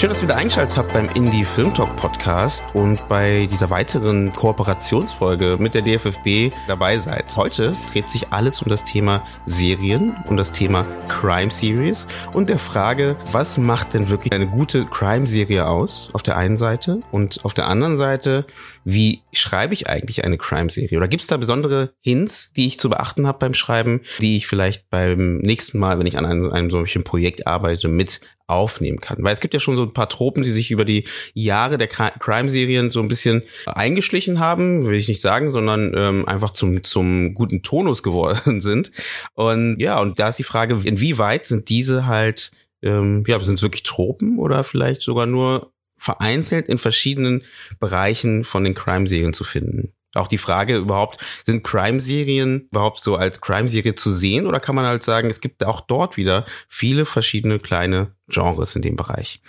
[0.00, 4.32] Schön, dass ihr wieder eingeschaltet habt beim Indie Film Talk Podcast und bei dieser weiteren
[4.32, 7.36] Kooperationsfolge mit der DFFB dabei seid.
[7.36, 12.58] Heute dreht sich alles um das Thema Serien, um das Thema Crime Series und der
[12.58, 17.44] Frage, was macht denn wirklich eine gute Crime Serie aus auf der einen Seite und
[17.44, 18.46] auf der anderen Seite,
[18.84, 20.98] wie schreibe ich eigentlich eine Crime Serie?
[20.98, 24.46] Oder gibt es da besondere Hints, die ich zu beachten habe beim Schreiben, die ich
[24.46, 29.18] vielleicht beim nächsten Mal, wenn ich an einem, einem solchen Projekt arbeite, mit aufnehmen kann.
[29.20, 31.04] Weil es gibt ja schon so ein paar Tropen, die sich über die
[31.34, 36.50] Jahre der Crime-Serien so ein bisschen eingeschlichen haben, will ich nicht sagen, sondern ähm, einfach
[36.50, 38.90] zum, zum guten Tonus geworden sind.
[39.34, 42.50] Und ja, und da ist die Frage, inwieweit sind diese halt,
[42.82, 47.44] ähm, ja, sind es wirklich Tropen oder vielleicht sogar nur vereinzelt in verschiedenen
[47.78, 49.92] Bereichen von den Crime-Serien zu finden?
[50.14, 54.86] Auch die Frage überhaupt, sind Crime-Serien überhaupt so als Crime-Serie zu sehen oder kann man
[54.86, 59.40] halt sagen, es gibt auch dort wieder viele verschiedene kleine Genres in dem Bereich?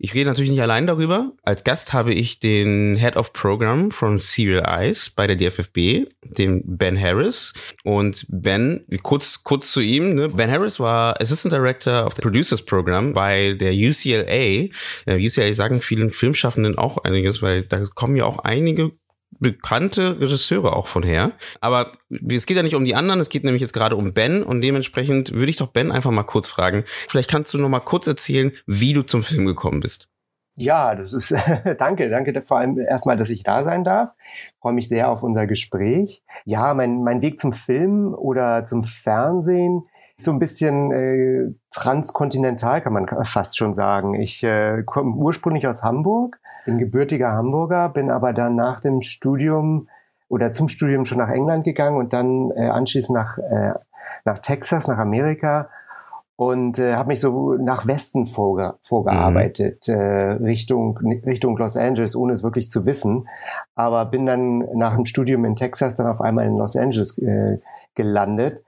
[0.00, 1.32] Ich rede natürlich nicht allein darüber.
[1.42, 6.62] Als Gast habe ich den Head of Program von Serial Eyes bei der DFFB, den
[6.64, 7.52] Ben Harris.
[7.82, 10.28] Und Ben, kurz, kurz zu ihm, ne?
[10.28, 14.68] Ben Harris war Assistant Director of the Producers Program bei der UCLA.
[15.08, 18.92] UCLA sagen vielen Filmschaffenden auch einiges, weil da kommen ja auch einige
[19.40, 21.32] bekannte Regisseure auch von her.
[21.60, 21.92] Aber
[22.28, 24.60] es geht ja nicht um die anderen, es geht nämlich jetzt gerade um Ben und
[24.60, 26.84] dementsprechend würde ich doch Ben einfach mal kurz fragen.
[27.08, 30.08] Vielleicht kannst du noch mal kurz erzählen, wie du zum Film gekommen bist.
[30.56, 31.32] Ja, das ist
[31.78, 34.10] danke, danke vor allem erstmal, dass ich da sein darf.
[34.54, 36.24] Ich freue mich sehr auf unser Gespräch.
[36.44, 39.84] Ja, mein mein Weg zum Film oder zum Fernsehen
[40.16, 44.14] ist so ein bisschen äh, transkontinental, kann man fast schon sagen.
[44.14, 49.88] Ich äh, komme ursprünglich aus Hamburg, bin gebürtiger Hamburger, bin aber dann nach dem Studium
[50.28, 53.72] oder zum Studium schon nach England gegangen und dann äh, anschließend nach, äh,
[54.26, 55.70] nach Texas, nach Amerika
[56.36, 59.94] und äh, habe mich so nach Westen vorge vorgearbeitet, mhm.
[59.94, 63.28] äh, Richtung, Richtung Los Angeles, ohne es wirklich zu wissen.
[63.74, 67.60] Aber bin dann nach dem Studium in Texas dann auf einmal in Los Angeles äh,
[67.94, 68.62] gelandet.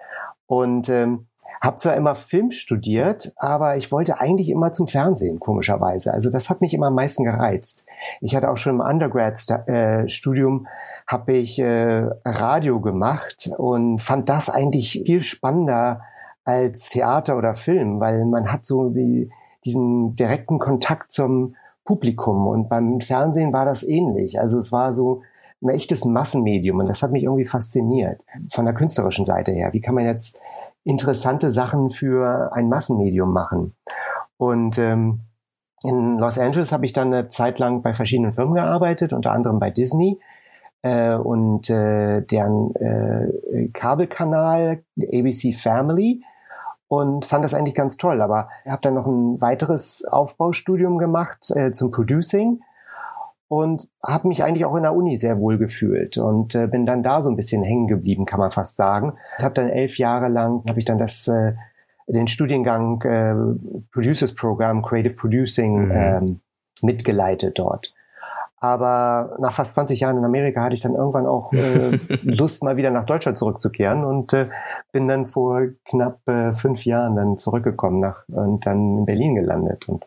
[0.46, 1.26] Und ähm,
[1.60, 6.12] hab zwar immer Film studiert, aber ich wollte eigentlich immer zum Fernsehen, komischerweise.
[6.12, 7.86] Also das hat mich immer am meisten gereizt.
[8.20, 10.66] Ich hatte auch schon im Undergrad-Studium
[11.06, 16.02] habe ich äh, Radio gemacht und fand das eigentlich viel spannender
[16.44, 19.30] als Theater oder Film, weil man hat so die,
[19.64, 24.40] diesen direkten Kontakt zum Publikum und beim Fernsehen war das ähnlich.
[24.40, 25.22] Also es war so
[25.62, 29.72] ein echtes Massenmedium und das hat mich irgendwie fasziniert von der künstlerischen Seite her.
[29.72, 30.40] Wie kann man jetzt
[30.84, 33.74] interessante Sachen für ein Massenmedium machen.
[34.36, 35.20] Und ähm,
[35.82, 39.58] in Los Angeles habe ich dann eine Zeit lang bei verschiedenen Firmen gearbeitet, unter anderem
[39.58, 40.18] bei Disney
[40.82, 46.22] äh, und äh, deren äh, Kabelkanal ABC Family
[46.88, 48.20] und fand das eigentlich ganz toll.
[48.20, 52.60] Aber habe dann noch ein weiteres Aufbaustudium gemacht äh, zum Producing
[53.50, 57.02] und habe mich eigentlich auch in der Uni sehr wohl gefühlt und äh, bin dann
[57.02, 59.14] da so ein bisschen hängen geblieben, kann man fast sagen.
[59.42, 61.54] Habe dann elf Jahre lang habe ich dann das äh,
[62.06, 63.34] den Studiengang äh,
[63.90, 65.90] Producers Program Creative Producing mhm.
[65.92, 66.40] ähm,
[66.82, 67.92] mitgeleitet dort.
[68.62, 72.76] Aber nach fast 20 Jahren in Amerika hatte ich dann irgendwann auch äh, Lust, mal
[72.76, 74.48] wieder nach Deutschland zurückzukehren und äh,
[74.92, 79.88] bin dann vor knapp äh, fünf Jahren dann zurückgekommen nach, und dann in Berlin gelandet.
[79.88, 80.06] Und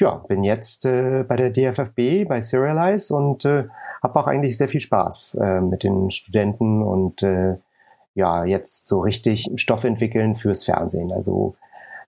[0.00, 3.68] ja, bin jetzt äh, bei der DFFB, bei Serialize und äh,
[4.02, 7.56] habe auch eigentlich sehr viel Spaß äh, mit den Studenten und äh,
[8.14, 11.12] ja, jetzt so richtig Stoff entwickeln fürs Fernsehen.
[11.12, 11.54] Also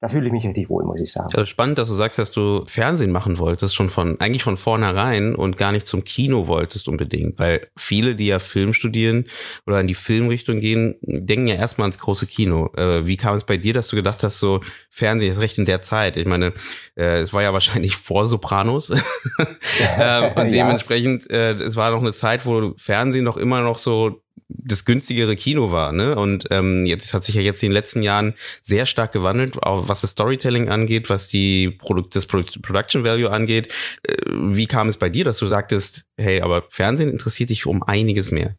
[0.01, 1.29] da fühle ich mich richtig wohl, muss ich sagen.
[1.33, 5.35] Also spannend, dass du sagst, dass du Fernsehen machen wolltest, schon von, eigentlich von vornherein
[5.35, 9.27] und gar nicht zum Kino wolltest unbedingt, weil viele, die ja Film studieren
[9.67, 12.71] oder in die Filmrichtung gehen, denken ja erstmal ans große Kino.
[12.77, 14.61] Äh, wie kam es bei dir, dass du gedacht hast, so
[14.91, 16.17] Fernsehen ist recht in der Zeit?
[16.17, 16.53] Ich meine,
[16.97, 18.91] äh, es war ja wahrscheinlich vor Sopranos
[19.99, 24.23] äh, und dementsprechend, äh, es war noch eine Zeit, wo Fernsehen noch immer noch so
[24.49, 25.93] das günstigere Kino war.
[25.93, 26.15] Ne?
[26.15, 29.89] Und ähm, jetzt hat sich ja jetzt in den letzten Jahren sehr stark gewandelt, auch
[29.89, 33.73] was das Storytelling angeht, was die Produkt, das Production Value angeht.
[34.03, 37.83] Äh, wie kam es bei dir, dass du sagtest, hey, aber Fernsehen interessiert dich um
[37.83, 38.55] einiges mehr?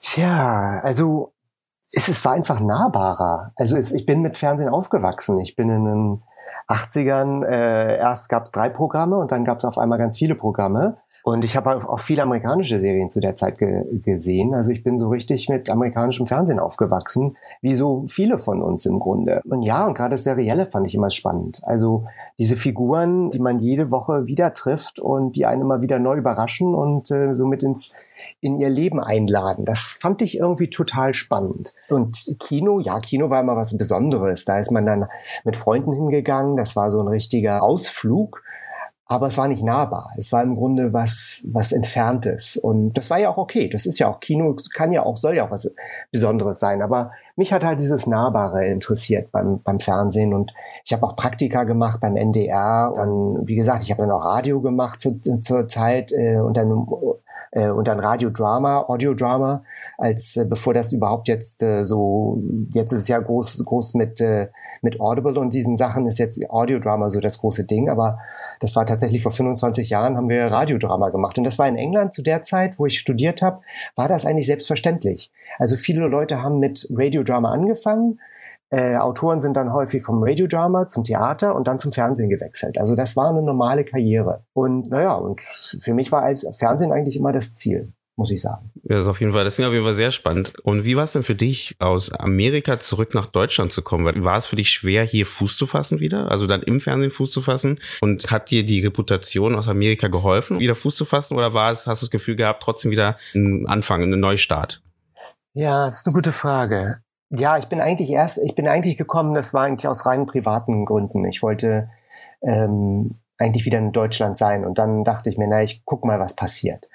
[0.00, 1.32] Tja, also
[1.92, 3.52] es, es war einfach nahbarer.
[3.56, 5.40] Also es, ich bin mit Fernsehen aufgewachsen.
[5.40, 6.22] Ich bin in den
[6.68, 10.34] 80ern, äh, erst gab es drei Programme und dann gab es auf einmal ganz viele
[10.34, 10.98] Programme.
[11.22, 14.54] Und ich habe auch viele amerikanische Serien zu der Zeit ge gesehen.
[14.54, 18.98] Also ich bin so richtig mit amerikanischem Fernsehen aufgewachsen, wie so viele von uns im
[18.98, 19.40] Grunde.
[19.44, 21.60] Und ja, und gerade das Serielle fand ich immer spannend.
[21.64, 22.04] Also
[22.38, 26.74] diese Figuren, die man jede Woche wieder trifft und die einen immer wieder neu überraschen
[26.74, 27.92] und äh, somit ins
[28.40, 29.64] in ihr Leben einladen.
[29.64, 31.74] Das fand ich irgendwie total spannend.
[31.88, 34.44] Und Kino, ja, Kino war immer was Besonderes.
[34.44, 35.08] Da ist man dann
[35.44, 36.56] mit Freunden hingegangen.
[36.56, 38.42] Das war so ein richtiger Ausflug
[39.12, 40.10] aber es war nicht nahbar.
[40.16, 42.56] Es war im Grunde was, was Entferntes.
[42.56, 43.68] Und das war ja auch okay.
[43.68, 45.70] Das ist ja auch Kino, kann ja auch, soll ja auch was
[46.10, 46.80] Besonderes sein.
[46.80, 50.32] Aber mich hat halt dieses Nahbare interessiert beim, beim Fernsehen.
[50.32, 50.54] Und
[50.86, 52.94] ich habe auch Praktika gemacht beim NDR.
[52.96, 56.86] Dann, wie gesagt, ich habe dann auch Radio gemacht zu, zur Zeit äh, und dann
[57.50, 59.62] äh, und dann Radiodrama, Audiodrama,
[59.98, 64.22] als äh, bevor das überhaupt jetzt äh, so, jetzt ist es ja groß, groß mit
[64.22, 64.48] äh,
[64.82, 68.18] mit Audible und diesen Sachen ist jetzt Audiodrama so das große Ding, aber
[68.60, 72.12] das war tatsächlich vor 25 Jahren haben wir Radiodrama gemacht und das war in England
[72.12, 73.60] zu der Zeit, wo ich studiert habe,
[73.96, 75.30] war das eigentlich selbstverständlich.
[75.58, 78.18] Also viele Leute haben mit Radiodrama angefangen,
[78.70, 82.78] äh, Autoren sind dann häufig vom Radiodrama zum Theater und dann zum Fernsehen gewechselt.
[82.78, 84.44] Also das war eine normale Karriere.
[84.54, 87.92] Und naja, und für mich war als Fernsehen eigentlich immer das Ziel
[88.22, 88.70] muss ich sagen.
[88.84, 90.52] Ja, das ist auf jeden Fall, das ist auf jeden Fall sehr spannend.
[90.62, 94.22] Und wie war es denn für dich, aus Amerika zurück nach Deutschland zu kommen?
[94.22, 96.30] War es für dich schwer, hier Fuß zu fassen wieder?
[96.30, 97.80] Also dann im Fernsehen Fuß zu fassen?
[98.00, 101.36] Und hat dir die Reputation aus Amerika geholfen, wieder Fuß zu fassen?
[101.36, 104.82] Oder war es, hast du das Gefühl gehabt, trotzdem wieder einen Anfang, einen Neustart?
[105.54, 107.02] Ja, das ist eine gute Frage.
[107.30, 110.84] Ja, ich bin eigentlich erst, ich bin eigentlich gekommen, das war eigentlich aus rein privaten
[110.84, 111.24] Gründen.
[111.24, 111.88] Ich wollte
[112.40, 114.64] ähm, eigentlich wieder in Deutschland sein.
[114.64, 116.88] Und dann dachte ich mir, na, ich guck mal, was passiert.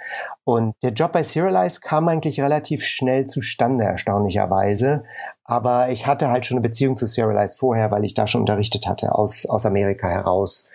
[0.43, 5.03] Und der Job bei Serialize kam eigentlich relativ schnell zustande, erstaunlicherweise.
[5.43, 8.87] Aber ich hatte halt schon eine Beziehung zu Serialize vorher, weil ich da schon unterrichtet
[8.87, 10.69] hatte, aus, aus Amerika heraus.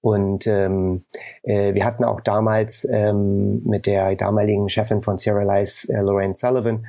[0.00, 1.04] Und ähm,
[1.42, 6.86] äh, wir hatten auch damals ähm, mit der damaligen Chefin von Serialize, äh, Lorraine Sullivan,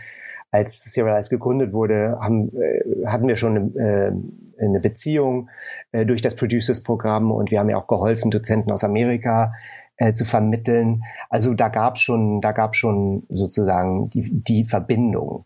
[0.52, 4.12] als Serialize gegründet wurde, haben, äh, hatten wir schon eine, äh,
[4.60, 5.50] eine Beziehung
[5.92, 9.54] äh, durch das Producers-Programm und wir haben ja auch geholfen, Dozenten aus Amerika
[9.98, 11.04] äh, zu vermitteln.
[11.30, 15.46] Also da gab schon, da gab schon sozusagen die, die Verbindung.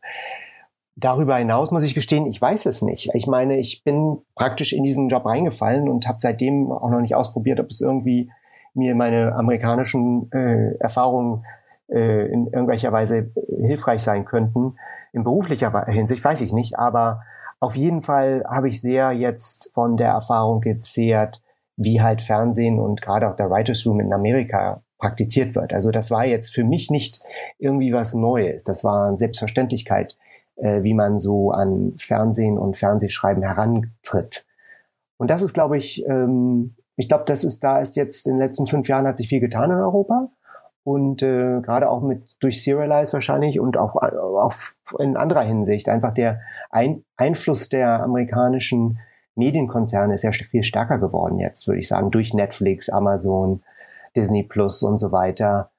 [0.96, 3.10] Darüber hinaus muss ich gestehen, ich weiß es nicht.
[3.14, 7.16] Ich meine, ich bin praktisch in diesen Job reingefallen und habe seitdem auch noch nicht
[7.16, 8.30] ausprobiert, ob es irgendwie
[8.74, 11.46] mir meine amerikanischen äh, Erfahrungen
[11.88, 14.76] äh, in irgendwelcher Weise hilfreich sein könnten.
[15.14, 17.22] In beruflicher Hinsicht weiß ich nicht, aber
[17.60, 21.42] auf jeden Fall habe ich sehr jetzt von der Erfahrung gezehrt,
[21.76, 25.74] wie halt Fernsehen und gerade auch der Writers Room in Amerika praktiziert wird.
[25.74, 27.22] Also das war jetzt für mich nicht
[27.58, 28.64] irgendwie was Neues.
[28.64, 30.18] Das war eine Selbstverständlichkeit,
[30.58, 34.46] äh, wie man so an Fernsehen und Fernsehschreiben herantritt.
[35.18, 38.40] Und das ist, glaube ich, ähm, ich glaube, das ist, da ist jetzt in den
[38.40, 40.30] letzten fünf Jahren hat sich viel getan in Europa
[40.90, 44.56] und äh, gerade auch mit durch Serialize wahrscheinlich und auch, auch
[44.98, 46.42] in anderer Hinsicht einfach der
[46.72, 48.98] Ein Einfluss der amerikanischen
[49.36, 53.62] Medienkonzerne ist ja viel stärker geworden jetzt, würde ich sagen, durch Netflix, Amazon,
[54.16, 55.70] Disney Plus und so weiter.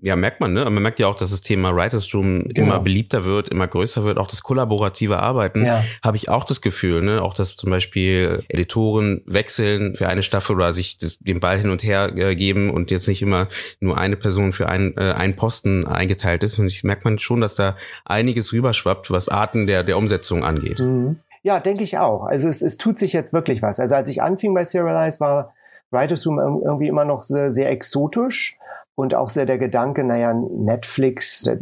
[0.00, 0.64] Ja, merkt man, ne?
[0.64, 2.66] Man merkt ja auch, dass das Thema Writers Room genau.
[2.66, 4.18] immer beliebter wird, immer größer wird.
[4.18, 5.82] Auch das kollaborative Arbeiten ja.
[6.02, 7.22] habe ich auch das Gefühl, ne?
[7.22, 11.82] Auch, dass zum Beispiel Editoren wechseln für eine Staffel oder sich den Ball hin und
[11.82, 13.48] her äh, geben und jetzt nicht immer
[13.80, 16.58] nur eine Person für einen, äh, einen Posten eingeteilt ist.
[16.58, 20.80] Und ich merkt man schon, dass da einiges rüberschwappt, was Arten der, der Umsetzung angeht.
[20.80, 21.20] Mhm.
[21.42, 22.24] Ja, denke ich auch.
[22.24, 23.78] Also es, es tut sich jetzt wirklich was.
[23.78, 25.54] Also als ich anfing bei Serialize, war
[25.90, 28.58] Writers Room irgendwie immer noch sehr, sehr exotisch
[28.94, 31.52] und auch sehr der Gedanke, naja, Netflix, da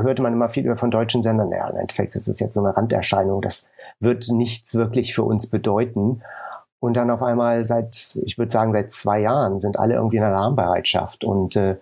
[0.00, 3.66] hörte man immer viel von deutschen Sendern, naja, Endeffekt ist jetzt so eine Randerscheinung, das
[3.98, 6.22] wird nichts wirklich für uns bedeuten.
[6.78, 10.22] Und dann auf einmal seit, ich würde sagen, seit zwei Jahren sind alle irgendwie in
[10.22, 11.76] Alarmbereitschaft und, äh,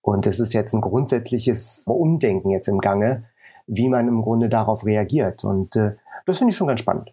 [0.00, 3.24] und es ist jetzt ein grundsätzliches Umdenken jetzt im Gange,
[3.68, 5.44] wie man im Grunde darauf reagiert.
[5.44, 5.92] Und äh,
[6.26, 7.12] das finde ich schon ganz spannend.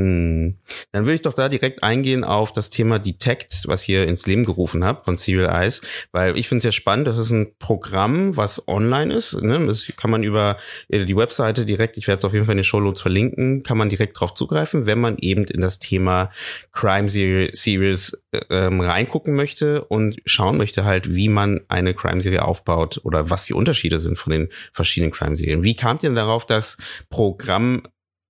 [0.00, 0.56] Hm.
[0.92, 4.44] Dann will ich doch da direkt eingehen auf das Thema Detect, was ihr ins Leben
[4.44, 8.36] gerufen habt von Serial Eyes, weil ich finde es ja spannend, das ist ein Programm,
[8.36, 9.42] was online ist.
[9.42, 9.66] Ne?
[9.66, 10.56] Das kann man über
[10.88, 13.62] äh, die Webseite direkt, ich werde es auf jeden Fall in den Show Notes verlinken,
[13.62, 16.30] kann man direkt drauf zugreifen, wenn man eben in das Thema
[16.72, 23.00] Crime Series äh, ähm, reingucken möchte und schauen möchte halt, wie man eine Crime-Serie aufbaut
[23.04, 25.62] oder was die Unterschiede sind von den verschiedenen Crime-Serien.
[25.62, 26.78] Wie kamt ihr denn darauf, das
[27.10, 27.82] Programm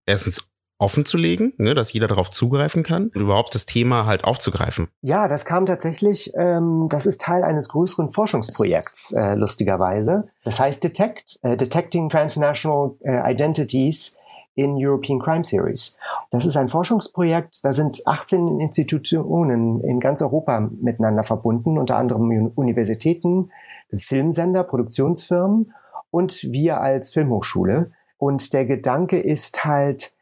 [0.06, 0.49] erstens
[0.80, 4.88] offen zu legen, ne, dass jeder darauf zugreifen kann und überhaupt das Thema halt aufzugreifen?
[5.02, 10.28] Ja, das kam tatsächlich, ähm, das ist Teil eines größeren Forschungsprojekts, äh, lustigerweise.
[10.44, 14.16] Das heißt Detect, äh, Detecting Transnational äh, Identities
[14.54, 15.96] in European Crime Series.
[16.30, 22.52] Das ist ein Forschungsprojekt, da sind 18 Institutionen in ganz Europa miteinander verbunden, unter anderem
[22.54, 23.50] Universitäten,
[23.94, 25.72] Filmsender, Produktionsfirmen
[26.10, 27.92] und wir als Filmhochschule.
[28.18, 30.12] Und der Gedanke ist halt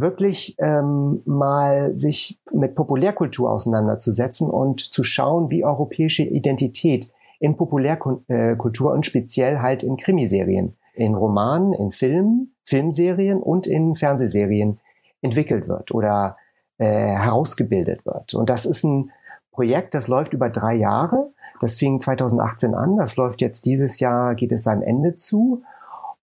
[0.00, 8.92] wirklich ähm, mal sich mit Populärkultur auseinanderzusetzen und zu schauen, wie europäische Identität in Populärkultur
[8.92, 14.80] und speziell halt in Krimiserien, in Romanen, in Filmen, Filmserien und in Fernsehserien
[15.22, 16.36] entwickelt wird oder
[16.78, 18.34] äh, herausgebildet wird.
[18.34, 19.10] Und das ist ein
[19.52, 21.30] Projekt, das läuft über drei Jahre.
[21.60, 25.62] Das fing 2018 an, das läuft jetzt dieses Jahr, geht es seinem Ende zu.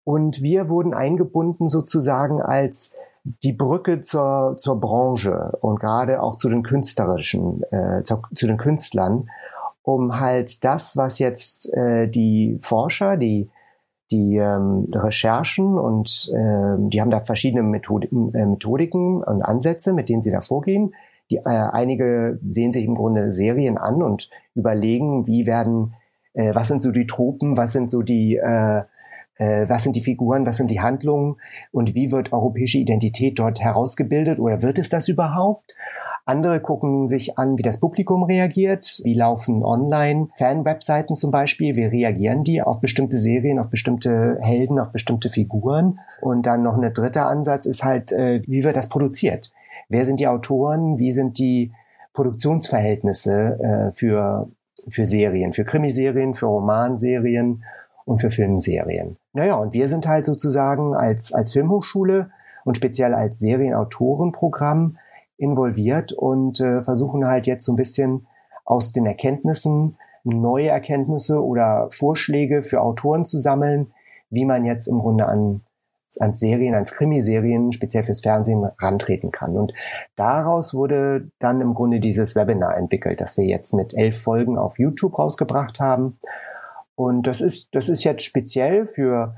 [0.05, 6.47] Und wir wurden eingebunden sozusagen als die Brücke zur, zur Branche und gerade auch zu
[6.47, 9.29] den künstlerischen, äh, zu, zu den Künstlern,
[9.81, 13.49] um halt das, was jetzt äh, die Forscher, die
[14.11, 20.09] die ähm, Recherchen und äh, die haben da verschiedene Methodiken, äh, Methodiken und Ansätze, mit
[20.09, 20.93] denen sie da vorgehen.
[21.31, 25.95] Die, äh, einige sehen sich im Grunde Serien an und überlegen, wie werden,
[26.33, 28.83] äh, was sind so die Tropen, was sind so die, äh,
[29.37, 31.37] äh, was sind die Figuren, was sind die Handlungen
[31.71, 35.73] und wie wird europäische Identität dort herausgebildet oder wird es das überhaupt?
[36.27, 41.85] Andere gucken sich an, wie das Publikum reagiert, wie laufen online Fan-Webseiten zum Beispiel, wie
[41.85, 45.99] reagieren die auf bestimmte Serien, auf bestimmte Helden, auf bestimmte Figuren.
[46.21, 49.51] Und dann noch ein dritter Ansatz ist halt, äh, wie wird das produziert?
[49.87, 50.97] Wer sind die Autoren?
[50.97, 51.71] Wie sind die
[52.13, 54.49] Produktionsverhältnisse äh, für,
[54.89, 57.63] für Serien, für Krimiserien, für Romanserien
[58.05, 59.17] und für Filmserien?
[59.35, 62.31] Naja, und wir sind halt sozusagen als, als Filmhochschule
[62.63, 64.97] und speziell als Serienautorenprogramm
[65.37, 68.27] involviert und äh, versuchen halt jetzt so ein bisschen
[68.63, 73.93] aus den Erkenntnissen neue Erkenntnisse oder Vorschläge für Autoren zu sammeln,
[74.29, 75.61] wie man jetzt im Grunde an
[76.17, 79.57] ans Serien, ans Krimiserien, speziell fürs Fernsehen rantreten kann.
[79.57, 79.73] Und
[80.15, 84.79] daraus wurde dann im Grunde dieses Webinar entwickelt, das wir jetzt mit elf Folgen auf
[84.79, 86.17] YouTube rausgebracht haben.
[86.95, 89.35] Und das ist, das ist jetzt speziell für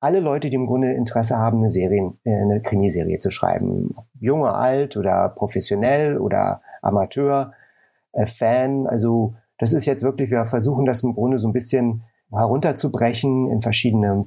[0.00, 3.94] alle Leute, die im Grunde Interesse haben, eine Serie, äh, eine Krimiserie zu schreiben.
[4.20, 7.52] Junge, alt oder professionell oder Amateur,
[8.12, 8.86] äh, Fan.
[8.86, 13.62] Also das ist jetzt wirklich, wir versuchen das im Grunde so ein bisschen herunterzubrechen in
[13.62, 14.26] verschiedene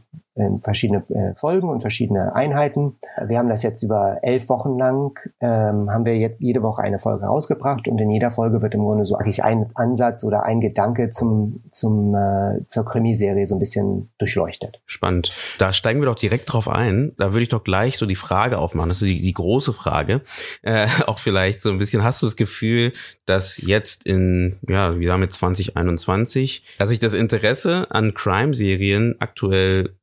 [0.62, 2.98] verschiedene äh, Folgen und verschiedene Einheiten.
[3.26, 7.00] Wir haben das jetzt über elf Wochen lang, ähm, haben wir jetzt jede Woche eine
[7.00, 10.62] Folge rausgebracht und in jeder Folge wird im Grunde so eigentlich ein Ansatz oder ein
[10.62, 14.82] Gedanke zum, zum, äh, zur Krimiserie so ein bisschen durchleuchtet.
[14.86, 15.32] Spannend.
[15.58, 17.14] Da steigen wir doch direkt drauf ein.
[17.18, 18.90] Da würde ich doch gleich so die Frage aufmachen.
[18.90, 20.22] Das ist die, die große Frage.
[20.62, 22.94] Äh, auch vielleicht so ein bisschen, hast du das Gefühl,
[23.26, 29.99] dass jetzt in, ja, haben jetzt 2021, dass sich das Interesse an Crime-Serien aktuell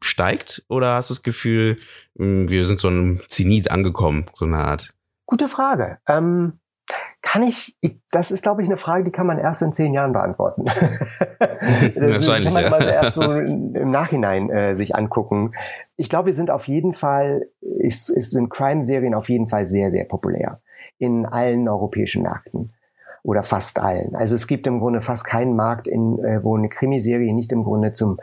[0.00, 1.78] steigt oder hast du das Gefühl,
[2.16, 4.94] hm, wir sind so einem Zenit angekommen, so eine Art?
[5.26, 5.98] Gute Frage.
[6.06, 6.54] Ähm,
[7.20, 7.76] kann ich,
[8.10, 10.64] das ist, glaube ich, eine Frage, die kann man erst in zehn Jahren beantworten.
[11.94, 12.88] das, das kann man ja.
[12.88, 15.50] erst so im Nachhinein äh, sich angucken.
[15.96, 17.48] Ich glaube, wir sind auf jeden Fall,
[17.82, 20.60] es, es sind Crime-Serien auf jeden Fall sehr, sehr populär
[20.98, 22.72] in allen europäischen Märkten
[23.22, 24.14] oder fast allen.
[24.14, 27.64] Also es gibt im Grunde fast keinen Markt, in, äh, wo eine Krimiserie nicht im
[27.64, 28.18] Grunde zum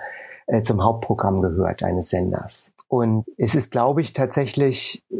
[0.47, 2.73] äh, zum Hauptprogramm gehört eines Senders.
[2.87, 5.15] Und es ist, glaube ich, tatsächlich, äh,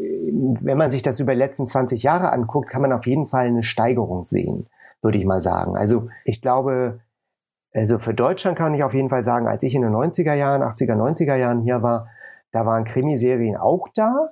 [0.61, 3.47] wenn man sich das über die letzten 20 Jahre anguckt, kann man auf jeden Fall
[3.47, 4.67] eine Steigerung sehen,
[5.01, 5.75] würde ich mal sagen.
[5.75, 6.99] Also ich glaube,
[7.73, 10.61] also für Deutschland kann ich auf jeden Fall sagen, als ich in den 90er Jahren,
[10.61, 12.07] 80er, 90er Jahren hier war,
[12.51, 14.29] da waren Krimiserien auch da,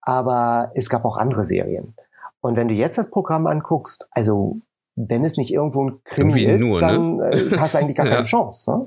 [0.00, 1.94] aber es gab auch andere Serien.
[2.40, 4.60] Und wenn du jetzt das Programm anguckst, also
[4.94, 7.50] wenn es nicht irgendwo ein Krimi Irgendwie ist, nur, dann ne?
[7.58, 8.70] Hast du eigentlich gar keine Chance.
[8.70, 8.86] Ne?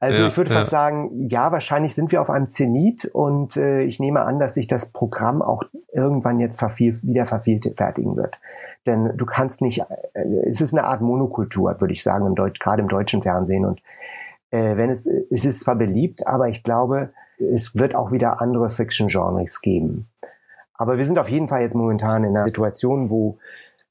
[0.00, 0.58] Also ja, ich würde ja.
[0.58, 4.54] fast sagen, ja, wahrscheinlich sind wir auf einem Zenit und äh, ich nehme an, dass
[4.54, 8.40] sich das Programm auch irgendwann jetzt verviel, wieder vervielfältigen wird.
[8.86, 9.80] Denn du kannst nicht,
[10.12, 13.64] äh, es ist eine Art Monokultur, würde ich sagen, im Deutsch, gerade im deutschen Fernsehen.
[13.64, 13.80] Und
[14.50, 18.70] äh, wenn es, es ist zwar beliebt, aber ich glaube, es wird auch wieder andere
[18.70, 20.08] Fiction-Genres geben.
[20.74, 23.38] Aber wir sind auf jeden Fall jetzt momentan in einer Situation, wo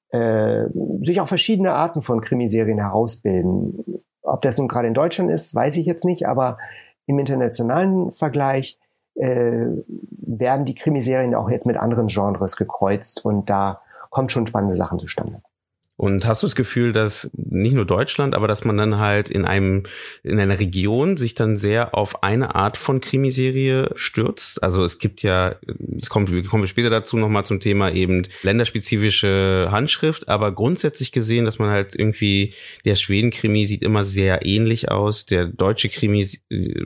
[0.09, 0.65] äh,
[1.01, 4.03] sich auch verschiedene Arten von Krimiserien herausbilden.
[4.25, 6.57] Ob das nun gerade in Deutschland ist, weiß ich jetzt nicht, aber
[7.05, 8.79] im internationalen Vergleich
[9.15, 14.75] äh, werden die Krimiserien auch jetzt mit anderen Genres gekreuzt und da kommt schon spannende
[14.75, 15.41] Sachen zustande.
[15.97, 19.45] Und hast du das Gefühl, dass nicht nur Deutschland, aber dass man dann halt in
[19.45, 19.83] einem,
[20.23, 24.61] in einer Region sich dann sehr auf eine Art von Krimiserie stürzt?
[24.61, 25.55] Also es gibt ja,
[25.97, 31.45] es kommt, wir kommen später dazu nochmal zum Thema eben länderspezifische Handschrift, aber grundsätzlich gesehen,
[31.45, 36.83] dass man halt irgendwie, der Schweden-Krimi sieht immer sehr ähnlich aus, der deutsche Krimi äh,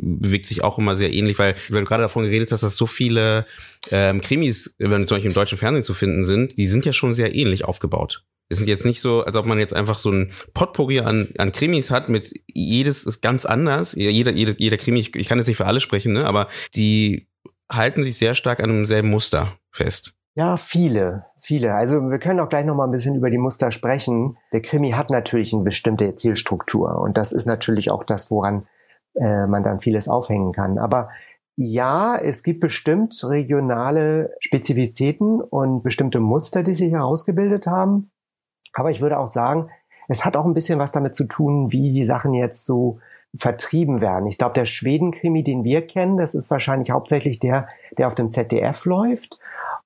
[0.00, 3.46] bewegt sich auch immer sehr ähnlich, weil, weil du gerade davon geredet dass so viele
[3.92, 7.14] ähm, Krimis, wenn zum Beispiel im deutschen Fernsehen zu finden sind, die sind ja schon
[7.14, 8.24] sehr ähnlich aufgebaut.
[8.50, 11.52] Es sind jetzt nicht so, als ob man jetzt einfach so ein Potpourri an, an
[11.52, 13.94] Krimis hat, mit jedes ist ganz anders.
[13.94, 17.28] Jeder, jeder, jeder Krimi, ich, ich kann jetzt nicht für alle sprechen, ne, aber die
[17.70, 20.14] halten sich sehr stark an einem selben Muster fest.
[20.34, 21.74] Ja, viele, viele.
[21.74, 24.36] Also wir können auch gleich noch mal ein bisschen über die Muster sprechen.
[24.52, 28.66] Der Krimi hat natürlich eine bestimmte Erzählstruktur und das ist natürlich auch das, woran
[29.14, 30.78] äh, man dann vieles aufhängen kann.
[30.78, 31.08] Aber
[31.56, 38.10] ja, es gibt bestimmt regionale Spezifitäten und bestimmte Muster, die sich herausgebildet haben.
[38.72, 39.70] Aber ich würde auch sagen,
[40.08, 42.98] es hat auch ein bisschen was damit zu tun, wie die Sachen jetzt so
[43.36, 44.26] vertrieben werden.
[44.26, 48.30] Ich glaube, der Schweden-Krimi, den wir kennen, das ist wahrscheinlich hauptsächlich der, der auf dem
[48.30, 49.38] ZDF läuft.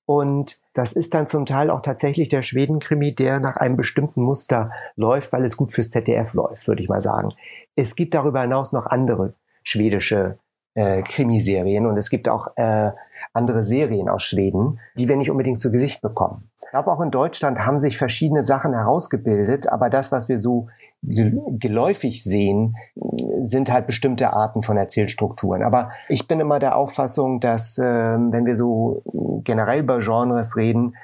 [0.07, 4.71] Und das ist dann zum Teil auch tatsächlich der Schweden-Krimi, der nach einem bestimmten Muster
[4.97, 7.31] läuft, weil es gut fürs ZDF läuft, würde ich mal sagen.
[7.76, 10.38] Es gibt darüber hinaus noch andere schwedische
[10.75, 12.90] äh, Krimiserien und es gibt auch äh,
[13.33, 16.50] andere Serien aus Schweden, die wir nicht unbedingt zu Gesicht bekommen.
[16.62, 20.69] Ich glaube, auch in Deutschland haben sich verschiedene Sachen herausgebildet, aber das, was wir so
[21.02, 22.76] geläufig sehen,
[23.43, 25.62] sind halt bestimmte Arten von Erzählstrukturen.
[25.62, 29.02] Aber ich bin immer der Auffassung, dass, äh, wenn wir so
[29.45, 30.97] generell über Genres reden,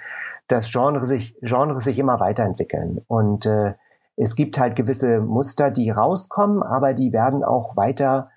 [0.48, 3.02] dass Genres sich, Genres sich immer weiterentwickeln.
[3.08, 3.74] Und äh,
[4.16, 8.30] es gibt halt gewisse Muster, die rauskommen, aber die werden auch weiter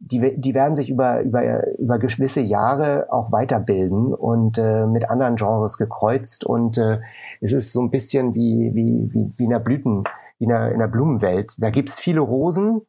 [0.00, 5.36] die, die werden sich über, über, über gewisse Jahre auch weiterbilden und äh, mit anderen
[5.36, 6.44] Genres gekreuzt.
[6.44, 7.00] Und äh,
[7.40, 10.04] es ist so ein bisschen wie, wie, wie, wie in der Blüten,
[10.38, 11.54] wie in der, in der Blumenwelt.
[11.58, 12.82] Da gibt's viele Rosen,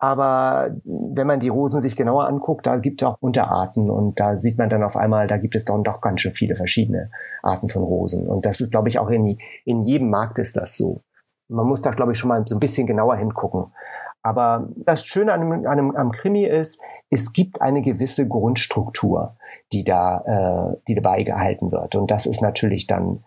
[0.00, 4.38] aber wenn man die Rosen sich genauer anguckt, da gibt es auch Unterarten und da
[4.38, 7.10] sieht man dann auf einmal, da gibt es dann doch ganz schön viele verschiedene
[7.42, 8.26] Arten von Rosen.
[8.26, 11.02] Und das ist, glaube ich, auch in, in jedem Markt ist das so.
[11.48, 13.72] Man muss da, glaube ich, schon mal so ein bisschen genauer hingucken.
[14.22, 19.36] Aber das Schöne an einem, an einem, am Krimi ist, es gibt eine gewisse Grundstruktur,
[19.72, 21.94] die da, äh, die dabei gehalten wird.
[21.96, 23.24] Und das ist natürlich dann,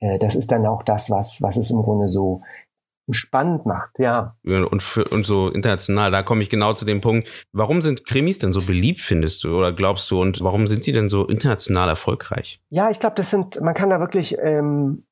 [0.00, 2.42] äh, das ist dann auch das, was, was es im Grunde so
[3.10, 4.36] spannend macht, ja.
[4.44, 8.38] Und, für, und so international, da komme ich genau zu dem Punkt, warum sind Krimis
[8.38, 11.88] denn so beliebt, findest du, oder glaubst du, und warum sind sie denn so international
[11.90, 12.62] erfolgreich?
[12.70, 15.04] Ja, ich glaube, das sind, man kann da wirklich ähm,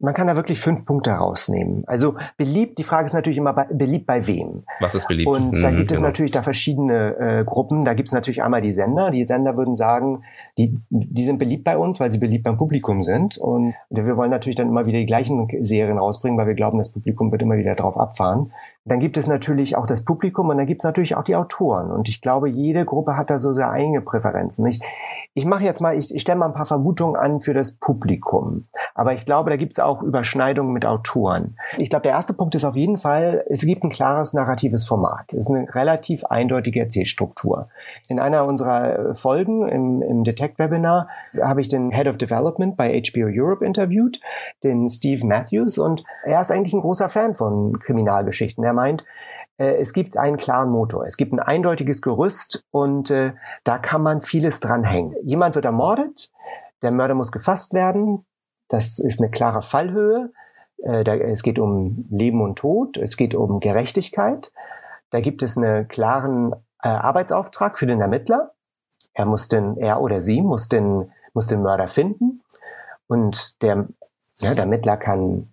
[0.00, 1.84] man kann da wirklich fünf Punkte rausnehmen.
[1.86, 4.62] Also beliebt, die Frage ist natürlich immer bei, beliebt bei wem.
[4.80, 5.28] Was ist beliebt?
[5.28, 6.08] Und mhm, da gibt es genau.
[6.08, 7.84] natürlich da verschiedene äh, Gruppen.
[7.84, 9.10] Da gibt es natürlich einmal die Sender.
[9.10, 10.22] Die Sender würden sagen,
[10.56, 13.36] die, die sind beliebt bei uns, weil sie beliebt beim Publikum sind.
[13.36, 16.90] Und wir wollen natürlich dann immer wieder die gleichen Serien rausbringen, weil wir glauben, das
[16.90, 18.52] Publikum wird immer wieder drauf abfahren.
[18.86, 21.90] Dann gibt es natürlich auch das Publikum und dann gibt es natürlich auch die Autoren.
[21.90, 24.66] Und ich glaube, jede Gruppe hat da so sehr eigene Präferenzen.
[24.66, 24.80] Ich,
[25.34, 28.68] ich mache jetzt mal, ich, ich stelle mal ein paar Vermutungen an für das Publikum.
[28.94, 31.56] Aber ich glaube, da gibt es auch Überschneidungen mit Autoren.
[31.76, 35.32] Ich glaube, der erste Punkt ist auf jeden Fall, es gibt ein klares narratives Format.
[35.34, 37.68] Es ist eine relativ eindeutige Erzählstruktur.
[38.08, 41.08] In einer unserer Folgen im, im Detect-Webinar
[41.40, 44.20] habe ich den Head of Development bei HBO Europe interviewt,
[44.64, 45.76] den Steve Matthews.
[45.76, 49.04] Und er ist eigentlich ein großer Fan von Kriminalgeschichten er meint,
[49.58, 53.32] äh, es gibt einen klaren Motor, es gibt ein eindeutiges Gerüst und äh,
[53.64, 55.14] da kann man vieles dranhängen.
[55.22, 56.30] Jemand wird ermordet,
[56.82, 58.24] der Mörder muss gefasst werden,
[58.68, 60.32] das ist eine klare Fallhöhe,
[60.78, 64.52] äh, da, es geht um Leben und Tod, es geht um Gerechtigkeit,
[65.10, 68.52] da gibt es einen klaren äh, Arbeitsauftrag für den Ermittler,
[69.12, 72.42] er muss den, er oder sie muss den, muss den Mörder finden.
[73.06, 73.88] Und der,
[74.36, 75.49] ja, der Ermittler kann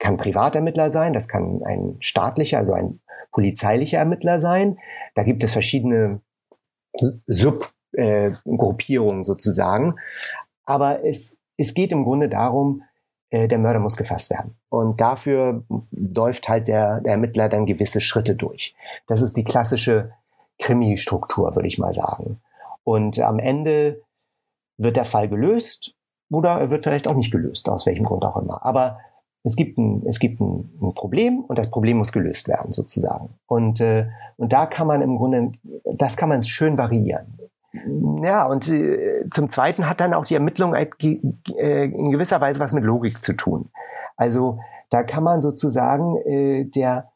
[0.00, 4.78] kann Privatermittler sein, das kann ein staatlicher, also ein polizeilicher Ermittler sein.
[5.14, 6.20] Da gibt es verschiedene
[7.26, 9.94] Subgruppierungen äh, sozusagen.
[10.64, 12.82] Aber es, es geht im Grunde darum,
[13.30, 14.56] äh, der Mörder muss gefasst werden.
[14.68, 18.74] Und dafür läuft halt der, der Ermittler dann gewisse Schritte durch.
[19.06, 20.12] Das ist die klassische
[20.58, 22.40] Krimi-Struktur, würde ich mal sagen.
[22.84, 24.02] Und am Ende
[24.76, 25.94] wird der Fall gelöst
[26.30, 28.64] oder er wird vielleicht auch nicht gelöst, aus welchem Grund auch immer.
[28.64, 28.98] Aber
[29.42, 33.30] es gibt ein, es gibt ein, ein, Problem und das Problem muss gelöst werden sozusagen.
[33.46, 35.52] Und, äh, und da kann man im Grunde,
[35.84, 37.38] das kann man schön variieren.
[38.22, 42.72] Ja, und äh, zum Zweiten hat dann auch die Ermittlung äh, in gewisser Weise was
[42.72, 43.70] mit Logik zu tun.
[44.16, 44.58] Also
[44.90, 47.10] da kann man sozusagen, äh, der,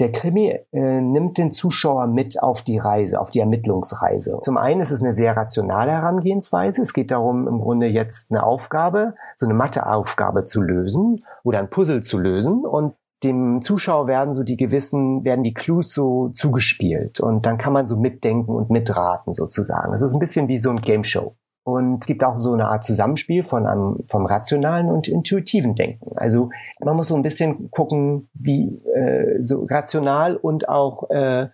[0.00, 4.38] Der Krimi äh, nimmt den Zuschauer mit auf die Reise, auf die Ermittlungsreise.
[4.38, 6.80] Zum einen ist es eine sehr rationale Herangehensweise.
[6.80, 11.68] Es geht darum, im Grunde jetzt eine Aufgabe, so eine Matheaufgabe zu lösen oder ein
[11.68, 17.20] Puzzle zu lösen und dem Zuschauer werden so die gewissen, werden die Clues so zugespielt
[17.20, 19.92] und dann kann man so mitdenken und mitraten sozusagen.
[19.92, 21.34] Es ist ein bisschen wie so ein Game Show.
[21.62, 26.16] Und es gibt auch so eine Art Zusammenspiel von einem, vom rationalen und intuitiven Denken.
[26.16, 31.48] Also man muss so ein bisschen gucken, wie äh, so rational und auch äh,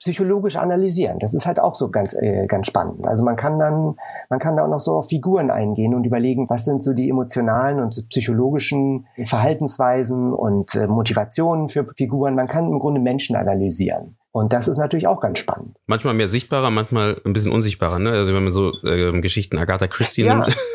[0.00, 1.18] psychologisch analysieren.
[1.18, 3.06] Das ist halt auch so ganz, äh, ganz spannend.
[3.06, 3.96] Also man kann dann,
[4.30, 7.10] man kann da auch noch so auf Figuren eingehen und überlegen, was sind so die
[7.10, 12.34] emotionalen und psychologischen Verhaltensweisen und äh, Motivationen für Figuren.
[12.34, 14.16] Man kann im Grunde Menschen analysieren.
[14.32, 15.76] Und das ist natürlich auch ganz spannend.
[15.86, 17.98] Manchmal mehr sichtbarer, manchmal ein bisschen unsichtbarer.
[17.98, 18.10] Ne?
[18.10, 20.36] Also wenn man so äh, Geschichten Agatha Christie ja.
[20.36, 20.56] nimmt.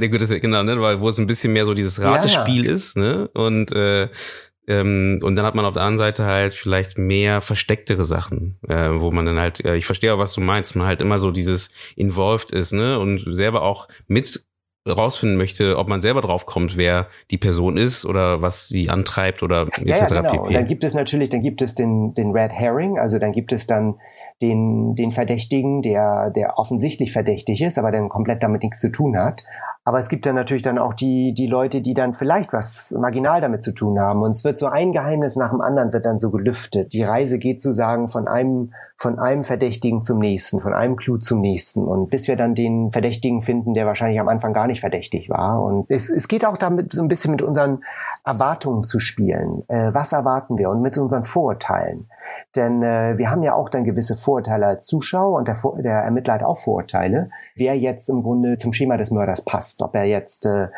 [0.00, 2.74] Der gute, genau, ne, weil wo es ein bisschen mehr so dieses Ratespiel ja, ja.
[2.74, 3.28] ist, ne?
[3.32, 4.08] Und äh,
[4.66, 8.90] ähm, und dann hat man auf der anderen Seite halt vielleicht mehr verstecktere Sachen, äh,
[8.94, 11.30] wo man dann halt, äh, ich verstehe auch, was du meinst, man halt immer so
[11.30, 12.98] dieses involved ist, ne?
[12.98, 14.44] Und selber auch mit
[14.86, 19.42] rausfinden möchte, ob man selber drauf kommt, wer die Person ist oder was sie antreibt
[19.42, 19.80] oder etc.
[19.84, 20.44] Ja, ja, genau.
[20.44, 23.52] Und dann gibt es natürlich, dann gibt es den, den Red Herring, also dann gibt
[23.52, 23.96] es dann
[24.42, 29.16] den, den Verdächtigen, der, der offensichtlich verdächtig ist, aber dann komplett damit nichts zu tun
[29.16, 29.44] hat.
[29.88, 33.40] Aber es gibt dann natürlich dann auch die, die Leute, die dann vielleicht was marginal
[33.40, 34.20] damit zu tun haben.
[34.22, 36.92] Und es wird so ein Geheimnis nach dem anderen wird dann so gelüftet.
[36.92, 41.40] Die Reise geht sozusagen von einem, von einem Verdächtigen zum nächsten, von einem Clou zum
[41.40, 41.86] nächsten.
[41.86, 45.62] Und bis wir dann den Verdächtigen finden, der wahrscheinlich am Anfang gar nicht verdächtig war.
[45.62, 47.84] Und es, es geht auch damit so ein bisschen mit unseren
[48.24, 49.62] Erwartungen zu spielen.
[49.68, 50.68] Äh, was erwarten wir?
[50.68, 52.08] Und mit unseren Vorurteilen.
[52.54, 56.34] Denn äh, wir haben ja auch dann gewisse Vorurteile als Zuschauer und der, der Ermittler
[56.34, 59.82] hat auch Vorurteile, wer jetzt im Grunde zum Schema des Mörders passt.
[59.82, 60.68] Ob er jetzt äh,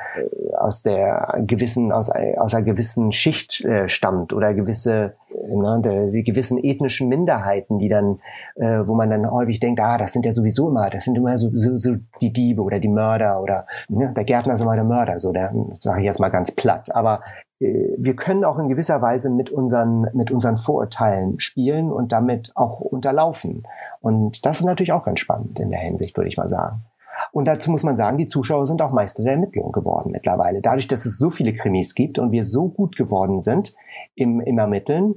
[0.59, 6.25] aus der gewissen, aus, aus einer gewissen Schicht äh, stammt oder gewisse, ne, der, die
[6.25, 8.21] gewissen ethnischen Minderheiten, die dann,
[8.57, 11.39] äh, wo man dann häufig denkt, ah, das sind ja sowieso immer, das sind immer
[11.39, 14.85] so, so, so die Diebe oder die Mörder oder ne, der Gärtner ist immer der
[14.85, 16.95] Mörder, so der sage ich jetzt mal ganz platt.
[16.95, 17.21] Aber
[17.61, 22.81] wir können auch in gewisser Weise mit unseren, mit unseren Vorurteilen spielen und damit auch
[22.81, 23.67] unterlaufen.
[24.01, 26.85] Und das ist natürlich auch ganz spannend in der Hinsicht, würde ich mal sagen.
[27.33, 30.61] Und dazu muss man sagen, die Zuschauer sind auch Meister der Ermittlung geworden mittlerweile.
[30.61, 33.75] Dadurch, dass es so viele Krimis gibt und wir so gut geworden sind
[34.15, 35.17] im, im Ermitteln,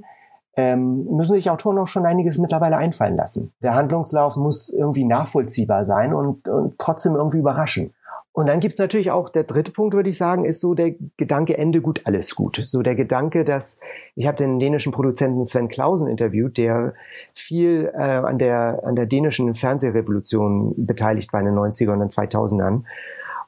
[0.56, 3.52] ähm, müssen sich Autoren auch schon einiges mittlerweile einfallen lassen.
[3.62, 7.94] Der Handlungslauf muss irgendwie nachvollziehbar sein und, und trotzdem irgendwie überraschen.
[8.34, 11.58] Und dann gibt's natürlich auch, der dritte Punkt, würde ich sagen, ist so der Gedanke,
[11.58, 12.62] Ende gut, alles gut.
[12.64, 13.78] So der Gedanke, dass,
[14.14, 16.94] ich habe den dänischen Produzenten Sven Clausen interviewt, der
[17.34, 22.08] viel äh, an, der, an der dänischen Fernsehrevolution beteiligt war in den 90er und den
[22.08, 22.84] 2000ern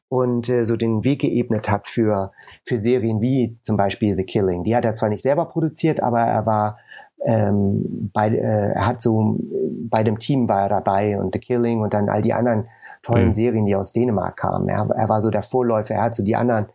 [0.09, 2.33] und äh, so den Weg geebnet hat für,
[2.64, 4.64] für Serien wie zum Beispiel The Killing.
[4.64, 6.79] Die hat er zwar nicht selber produziert, aber er war
[7.25, 9.38] ähm, bei, äh, er hat so
[9.88, 12.68] bei dem Team war er dabei und The Killing und dann all die anderen
[13.05, 13.35] tollen mhm.
[13.35, 14.69] Serien, die aus Dänemark kamen.
[14.69, 16.67] Er, er war so der Vorläufer, er hat so die anderen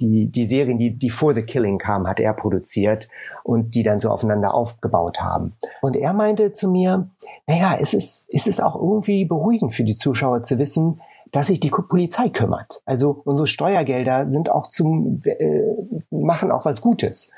[0.00, 3.08] die, die Serien, die, die vor The Killing kamen, hat er produziert
[3.44, 5.54] und die dann so aufeinander aufgebaut haben.
[5.80, 7.08] Und er meinte zu mir,
[7.46, 11.60] naja, es ist, es ist auch irgendwie beruhigend für die Zuschauer zu wissen, dass sich
[11.60, 12.82] die Polizei kümmert.
[12.84, 15.62] Also unsere Steuergelder sind auch zum, äh,
[16.10, 17.30] machen auch was Gutes.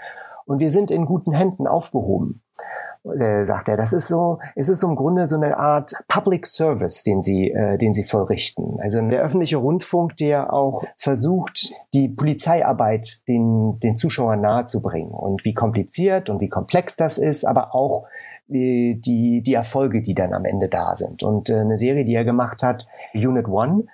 [0.47, 2.43] Und wir sind in guten Händen aufgehoben
[3.05, 3.77] äh, sagt er.
[3.77, 7.77] Das ist so, es ist im Grunde so eine Art Public Service, den sie, äh,
[7.79, 8.79] den sie vollrichten.
[8.81, 15.55] Also der öffentliche Rundfunk, der auch versucht, die Polizeiarbeit den, den Zuschauern nahezubringen und wie
[15.55, 18.07] kompliziert und wie komplex das ist, aber auch
[18.49, 21.23] äh, die, die Erfolge, die dann am Ende da sind.
[21.23, 23.85] Und äh, eine Serie, die er gemacht hat, Unit One,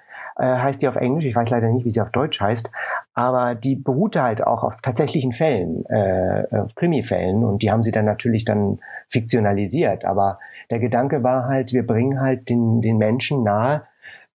[0.40, 2.70] äh, heißt die auf Englisch, ich weiß leider nicht, wie sie auf Deutsch heißt,
[3.12, 7.44] aber die beruhte halt auch auf tatsächlichen Fällen, äh, auf Krimi-Fällen.
[7.44, 10.38] Und die haben sie dann natürlich dann fiktionalisiert, aber
[10.70, 13.82] der Gedanke war halt, wir bringen halt den, den Menschen nahe,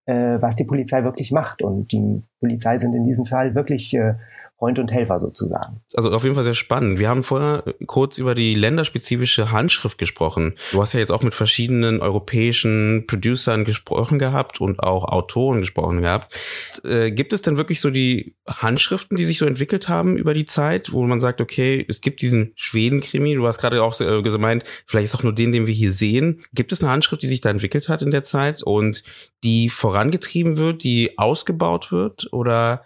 [0.06, 1.64] äh, was die Polizei wirklich macht.
[1.64, 4.14] Und die Polizei sind in diesem Fall wirklich äh,
[4.58, 5.82] Freund und Helfer sozusagen.
[5.96, 6.98] Also auf jeden Fall sehr spannend.
[6.98, 10.56] Wir haben vorher kurz über die länderspezifische Handschrift gesprochen.
[10.72, 16.02] Du hast ja jetzt auch mit verschiedenen europäischen Producern gesprochen gehabt und auch Autoren gesprochen
[16.02, 16.34] gehabt.
[16.86, 20.46] Äh, gibt es denn wirklich so die Handschriften, die sich so entwickelt haben über die
[20.46, 24.64] Zeit, wo man sagt, okay, es gibt diesen Schweden-Krimi, du hast gerade auch äh, gemeint,
[24.86, 26.44] vielleicht ist auch nur den, den wir hier sehen.
[26.54, 29.04] Gibt es eine Handschrift, die sich da entwickelt hat in der Zeit und
[29.44, 32.86] die vorangetrieben wird, die ausgebaut wird oder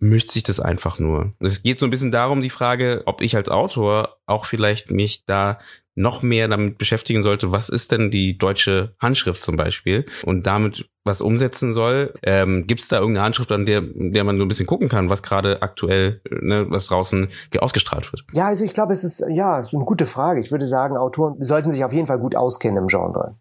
[0.00, 1.34] mischt sich das einfach nur.
[1.38, 5.24] Es geht so ein bisschen darum, die Frage, ob ich als Autor auch vielleicht mich
[5.26, 5.58] da
[5.94, 10.88] noch mehr damit beschäftigen sollte, was ist denn die deutsche Handschrift zum Beispiel und damit
[11.04, 12.14] was umsetzen soll.
[12.22, 15.10] Ähm, Gibt es da irgendeine Handschrift, an der, der man so ein bisschen gucken kann,
[15.10, 18.24] was gerade aktuell, ne, was draußen ausgestrahlt wird?
[18.32, 20.40] Ja, also ich glaube, es ist ja ist eine gute Frage.
[20.40, 23.36] Ich würde sagen, Autoren sollten sich auf jeden Fall gut auskennen im Genre.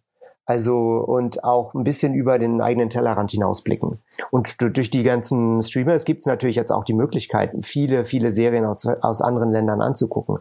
[0.50, 4.00] Also und auch ein bisschen über den eigenen Tellerrand hinausblicken.
[4.32, 8.66] Und durch die ganzen Streamer, gibt es natürlich jetzt auch die Möglichkeit, viele, viele Serien
[8.66, 10.40] aus, aus anderen Ländern anzugucken.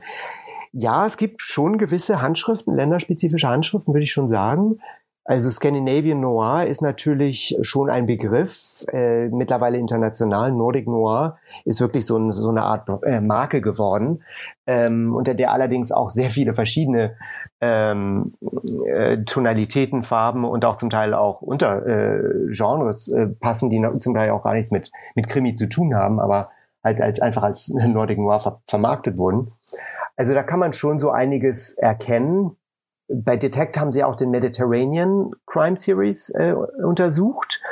[0.72, 4.80] Ja, es gibt schon gewisse Handschriften, länderspezifische Handschriften, würde ich schon sagen.
[5.28, 10.52] Also Scandinavian Noir ist natürlich schon ein Begriff, äh, mittlerweile international.
[10.52, 14.22] Nordic Noir ist wirklich so, ein, so eine Art äh, Marke geworden,
[14.66, 17.14] ähm, unter der allerdings auch sehr viele verschiedene
[17.60, 18.34] ähm,
[18.86, 24.30] äh, Tonalitäten, Farben und auch zum Teil auch unter äh, äh, passen, die zum Teil
[24.30, 26.50] auch gar nichts mit, mit Krimi zu tun haben, aber
[26.84, 29.52] halt als, einfach als Nordic Noir ver vermarktet wurden.
[30.16, 32.56] Also da kann man schon so einiges erkennen
[33.08, 37.62] bei Detect haben sie auch den Mediterranean Crime Series äh, untersucht.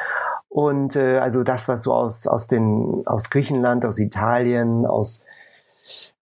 [0.48, 5.26] Und äh, also das, was so aus, aus, den, aus Griechenland, aus Italien, aus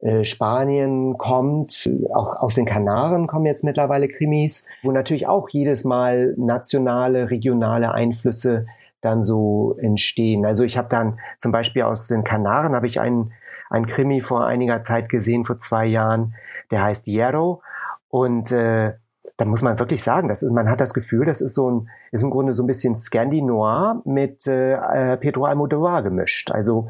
[0.00, 5.85] äh, Spanien kommt, auch aus den Kanaren kommen jetzt mittlerweile Krimis, wo natürlich auch jedes
[5.85, 8.66] Mal nationale, regionale Einflüsse
[9.00, 10.46] dann so entstehen.
[10.46, 13.33] Also ich habe dann zum Beispiel aus den Kanaren habe ich einen,
[13.70, 16.35] einen Krimi vor einiger Zeit gesehen, vor zwei Jahren,
[16.70, 17.62] der heißt Hierro.
[18.09, 18.94] Und äh,
[19.37, 21.88] da muss man wirklich sagen, das ist, man hat das Gefühl, das ist so ein,
[22.12, 26.53] ist im Grunde so ein bisschen Scandi Noir mit äh, äh, Pedro Almodovar gemischt.
[26.53, 26.88] Also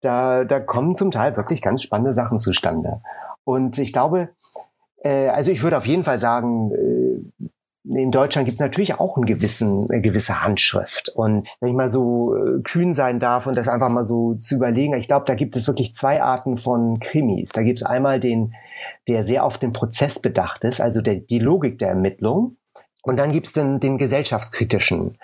[0.00, 3.00] da, da kommen zum Teil wirklich ganz spannende Sachen zustande.
[3.44, 4.30] Und ich glaube,
[5.02, 7.48] äh, also ich würde auf jeden Fall sagen, äh,
[7.84, 11.10] in Deutschland gibt es natürlich auch einen gewissen, eine gewisse Handschrift.
[11.14, 14.54] Und wenn ich mal so äh, kühn sein darf und das einfach mal so zu
[14.54, 17.50] überlegen, ich glaube, da gibt es wirklich zwei Arten von Krimis.
[17.50, 18.54] Da gibt es einmal den,
[19.06, 22.56] der sehr auf den Prozess bedacht ist, also der, die Logik der Ermittlung.
[23.02, 25.18] Und dann gibt's den, den gesellschaftskritischen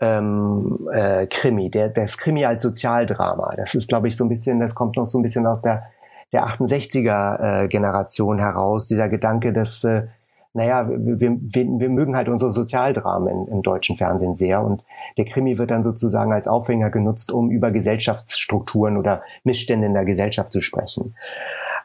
[0.00, 3.54] ähm, äh, Krimi, der, das Krimi als Sozialdrama.
[3.56, 5.82] Das ist, glaube ich, so ein bisschen, das kommt noch so ein bisschen aus der,
[6.32, 10.06] der 68er äh, Generation heraus, dieser Gedanke, dass äh,
[10.56, 11.38] naja, wir, wir,
[11.78, 14.84] wir mögen halt unsere Sozialdramen im, im deutschen Fernsehen sehr und
[15.18, 20.06] der Krimi wird dann sozusagen als Aufhänger genutzt, um über Gesellschaftsstrukturen oder Missstände in der
[20.06, 21.14] Gesellschaft zu sprechen.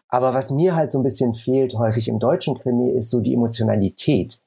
[0.07, 3.33] Aber was mir halt so ein bisschen fehlt häufig im deutschen Krimi ist so die
[3.33, 4.39] Emotionalität.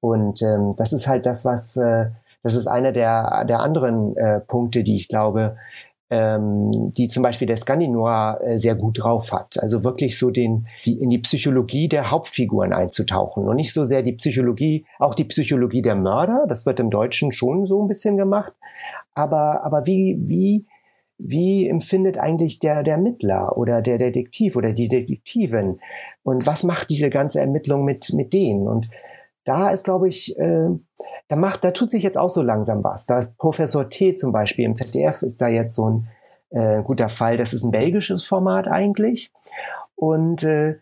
[0.00, 2.06] Und ähm, das ist halt das, was, äh,
[2.42, 5.56] das ist einer der, der anderen äh, Punkte, die ich glaube,
[6.10, 9.60] ähm, die zum Beispiel der Scandinoir äh, sehr gut drauf hat.
[9.60, 14.02] Also wirklich so den, die, in die Psychologie der Hauptfiguren einzutauchen und nicht so sehr
[14.02, 18.16] die Psychologie, auch die Psychologie der Mörder, das wird im Deutschen schon so ein bisschen
[18.16, 18.52] gemacht,
[19.14, 20.66] aber, aber wie, wie,
[21.18, 25.80] wie empfindet eigentlich der, der Mittler oder der Detektiv oder die Detektivin?
[26.22, 28.68] Und was macht diese ganze Ermittlung mit, mit denen?
[28.68, 28.88] Und
[29.48, 30.68] da ist, glaube ich, äh,
[31.28, 33.06] da macht, da tut sich jetzt auch so langsam was.
[33.06, 36.08] Da Professor T zum Beispiel im ZDF ist da jetzt so ein
[36.50, 37.36] äh, guter Fall.
[37.36, 39.32] Das ist ein belgisches Format eigentlich.
[39.94, 40.76] Und äh,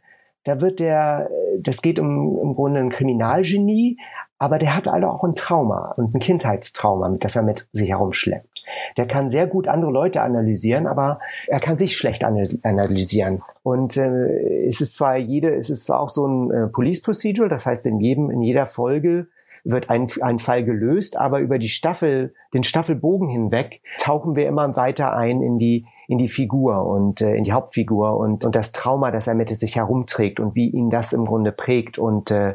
[0.44, 1.29] da wird der,
[1.61, 3.98] das geht um im Grunde ein Kriminalgenie,
[4.38, 8.56] aber der hat also auch ein Trauma und ein Kindheitstrauma, das er mit sich herumschleppt.
[8.96, 13.42] Der kann sehr gut andere Leute analysieren, aber er kann sich schlecht analysieren.
[13.62, 17.66] Und äh, es ist zwar jede, es ist auch so ein äh, Police Procedural, das
[17.66, 19.29] heißt in jedem, in jeder Folge
[19.64, 24.76] wird ein, ein Fall gelöst, aber über die Staffel, den Staffelbogen hinweg tauchen wir immer
[24.76, 28.70] weiter ein in die in die Figur und äh, in die Hauptfigur und, und das
[28.70, 32.55] Trauma, das er mit sich herumträgt und wie ihn das im Grunde prägt und äh,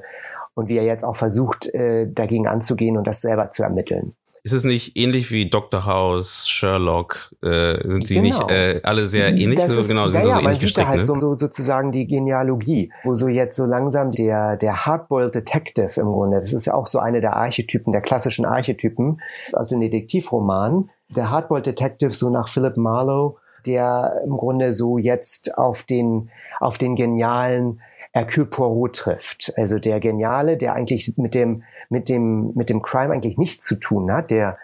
[0.54, 4.16] und wie er jetzt auch versucht, äh, dagegen anzugehen und das selber zu ermitteln.
[4.44, 5.86] Ist es nicht ähnlich wie Dr.
[5.86, 7.32] House, Sherlock?
[7.44, 8.26] Äh, sind sie genau.
[8.26, 9.60] nicht äh, alle sehr ähnlich?
[9.60, 11.04] Das ist, genau, ja, so, ja, so man sieht da halt ne?
[11.04, 16.08] so, so, sozusagen die Genealogie, wo so jetzt so langsam der, der Hardboiled Detective im
[16.08, 19.22] Grunde, das ist ja auch so eine der Archetypen, der klassischen Archetypen
[19.54, 20.90] aus den Detektivromanen.
[21.10, 23.36] Der Hardboiled Detective so nach Philip Marlowe,
[23.68, 27.80] der im Grunde so jetzt auf den, auf den genialen
[28.14, 29.54] Hercule Poirot trifft.
[29.56, 33.76] Also der Geniale, der eigentlich mit dem, mit dem, mit dem Crime eigentlich nichts zu
[33.76, 34.58] tun hat, der,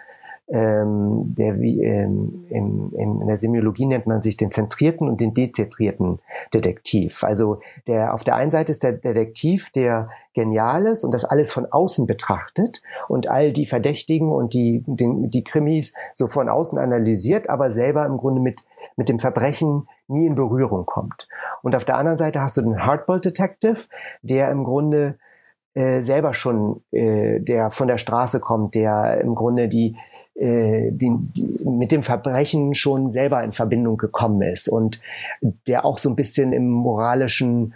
[0.50, 5.34] ähm, der wie ähm, in, in, der Semiologie nennt man sich den zentrierten und den
[5.34, 6.20] dezentrierten
[6.54, 7.22] Detektiv.
[7.22, 11.52] Also der auf der einen Seite ist der Detektiv, der genial ist und das alles
[11.52, 16.78] von außen betrachtet und all die Verdächtigen und die, den, die Krimis so von außen
[16.78, 18.62] analysiert, aber selber im Grunde mit,
[18.96, 21.28] mit dem Verbrechen nie in Berührung kommt.
[21.62, 23.84] Und auf der anderen Seite hast du den Hardball Detective,
[24.22, 25.18] der im Grunde
[25.74, 29.96] äh, selber schon, äh, der von der Straße kommt, der im Grunde die,
[30.34, 35.00] äh, die, die mit dem Verbrechen schon selber in Verbindung gekommen ist und
[35.66, 37.74] der auch so ein bisschen im moralischen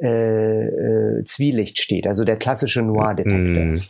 [0.00, 3.76] äh, äh, Zwielicht steht, also der klassische Noir-Detective.
[3.76, 3.80] Mm.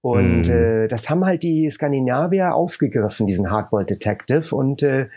[0.00, 0.52] Und mm.
[0.52, 5.08] äh, das haben halt die Skandinavier aufgegriffen, diesen Hardboiled Detective und äh,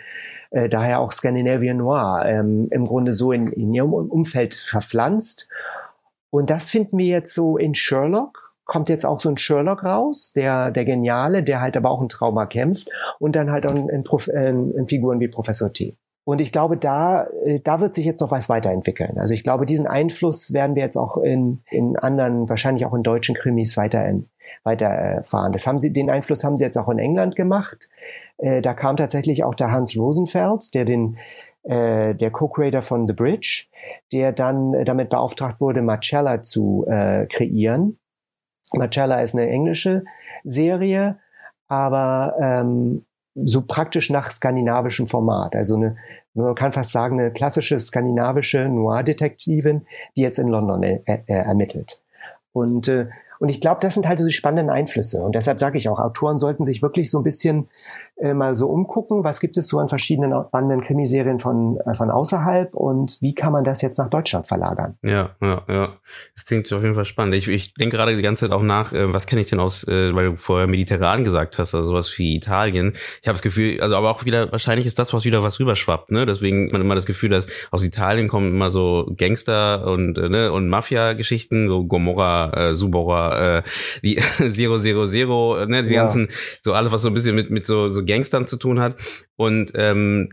[0.52, 5.50] äh, daher auch Scandinavian Noir ähm, im Grunde so in, in ihrem Umfeld verpflanzt.
[6.32, 10.32] Und das finden wir jetzt so in Sherlock, kommt jetzt auch so ein Sherlock raus,
[10.36, 13.90] der, der Geniale, der halt aber auch ein Trauma kämpft und dann halt auch in,
[13.90, 15.98] in, in, in Figuren wie Professor T.
[16.30, 19.18] Und ich glaube, da, äh, da wird sich jetzt noch was weiterentwickeln.
[19.18, 23.02] Also ich glaube, diesen Einfluss werden wir jetzt auch in, in anderen, wahrscheinlich auch in
[23.02, 24.06] deutschen Krimis weiter,
[24.64, 25.54] weiter erfahren.
[25.54, 27.90] Das haben sie, den Einfluss haben sie jetzt auch in England gemacht.
[28.40, 31.18] Äh, da kam tatsächlich auch der Hans Rosenfeld, der den,
[31.64, 33.66] äh, der Co-Creator von The Bridge,
[34.12, 38.00] der dann äh, damit beauftragt wurde, Marcella zu äh, kreieren.
[38.74, 40.04] Marcella ist eine englische
[40.44, 41.18] Serie,
[41.68, 45.56] aber ähm, so praktisch nach skandinavischem Format.
[45.56, 45.98] Also eine,
[46.34, 52.02] man kann fast sagen, eine klassische skandinavische Noir-Detektivin, die jetzt in London äh, äh, ermittelt.
[52.52, 53.08] Und, äh,
[53.40, 55.22] und ich glaube, das sind halt so die spannenden Einflüsse.
[55.22, 57.70] Und deshalb sage ich auch, Autoren sollten sich wirklich so ein bisschen
[58.20, 62.12] äh, mal so umgucken, was gibt es so an verschiedenen spannenden Krimiserien von, äh, von
[62.12, 64.98] außerhalb und wie kann man das jetzt nach Deutschland verlagern?
[65.04, 65.94] Ja, ja, ja.
[66.36, 67.36] Das klingt auf jeden Fall spannend.
[67.36, 69.88] Ich, ich denke gerade die ganze Zeit auch nach, äh, was kenne ich denn aus,
[69.88, 72.94] äh, weil du vorher mediterran gesagt hast, also sowas wie Italien.
[73.22, 76.12] Ich habe das Gefühl, also aber auch wieder, wahrscheinlich ist das, was wieder was rüberschwappt,
[76.12, 76.26] ne?
[76.26, 80.30] Deswegen hat man immer das Gefühl, dass aus Italien kommen immer so Gangster und, äh,
[80.30, 83.64] ne, und Mafia-Geschichten, so Gomorra, äh, Subora, äh,
[84.04, 84.16] die
[84.50, 86.02] Zero Zero Zero, ne, die ja.
[86.02, 86.30] ganzen,
[86.62, 88.96] so alles, was so ein bisschen mit, mit so, so Gangstern zu tun hat.
[89.36, 90.30] Und ähm,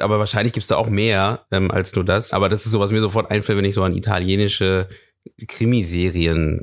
[0.00, 2.32] aber wahrscheinlich gibt's da auch mehr ähm, als nur das.
[2.32, 4.88] Aber das ist so, was mir sofort einfällt, wenn ich so an italienische
[5.46, 6.60] Krimiserien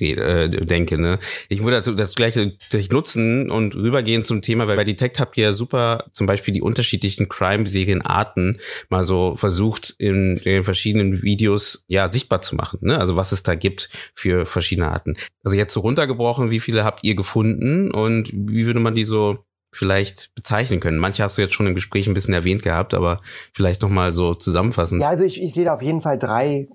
[0.00, 0.98] äh, denke.
[0.98, 1.18] Ne?
[1.48, 2.56] Ich würde das, das gleiche
[2.90, 6.62] nutzen und rübergehen zum Thema, weil bei Detect habt ihr ja super zum Beispiel die
[6.62, 12.80] unterschiedlichen Crime-Serienarten mal so versucht in, in verschiedenen Videos ja sichtbar zu machen.
[12.82, 12.98] Ne?
[12.98, 15.16] Also was es da gibt für verschiedene Arten.
[15.44, 19.44] Also jetzt so runtergebrochen, wie viele habt ihr gefunden und wie würde man die so
[19.78, 20.98] vielleicht bezeichnen können?
[20.98, 23.20] Manche hast du jetzt schon im Gespräch ein bisschen erwähnt gehabt, aber
[23.54, 25.00] vielleicht nochmal so zusammenfassend.
[25.00, 26.68] Ja, also ich, ich sehe da auf jeden Fall drei,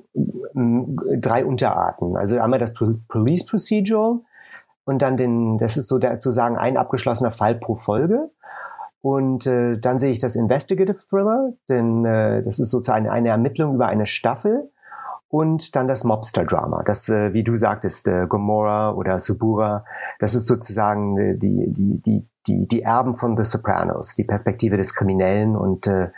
[0.53, 2.15] drei Unterarten.
[2.15, 4.21] Also einmal das Police Procedural
[4.85, 8.31] und dann den, das ist so der, zu sagen ein abgeschlossener Fall pro Folge.
[9.01, 13.75] Und äh, dann sehe ich das Investigative Thriller, denn äh, das ist sozusagen eine Ermittlung
[13.75, 14.71] über eine Staffel
[15.33, 19.83] und dann das Mobster-Drama, das, äh, wie du sagtest, äh, Gomorrah oder Subura,
[20.19, 24.77] das ist sozusagen äh, die, die, die, die, die Erben von The Sopranos, die Perspektive
[24.77, 26.09] des Kriminellen und äh,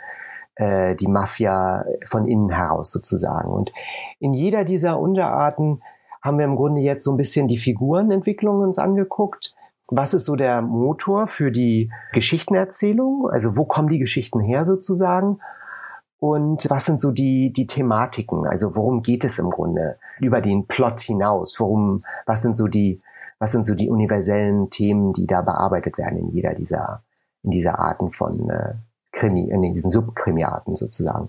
[0.56, 3.48] äh, die Mafia von innen heraus sozusagen.
[3.48, 3.72] Und
[4.18, 5.82] in jeder dieser Unterarten
[6.20, 9.54] haben wir im Grunde jetzt so ein bisschen die Figurenentwicklung uns angeguckt.
[9.88, 13.30] Was ist so der Motor für die Geschichtenerzählung?
[13.30, 15.38] Also wo kommen die Geschichten her sozusagen?
[16.18, 18.46] Und was sind so die, die Thematiken?
[18.46, 21.60] Also worum geht es im Grunde über den Plot hinaus?
[21.60, 23.00] Worum, was sind so die,
[23.38, 27.02] was sind so die universellen Themen, die da bearbeitet werden in jeder dieser,
[27.42, 28.74] in dieser Arten von äh,
[29.12, 31.28] Krimi, in diesen Subkrimiarten sozusagen?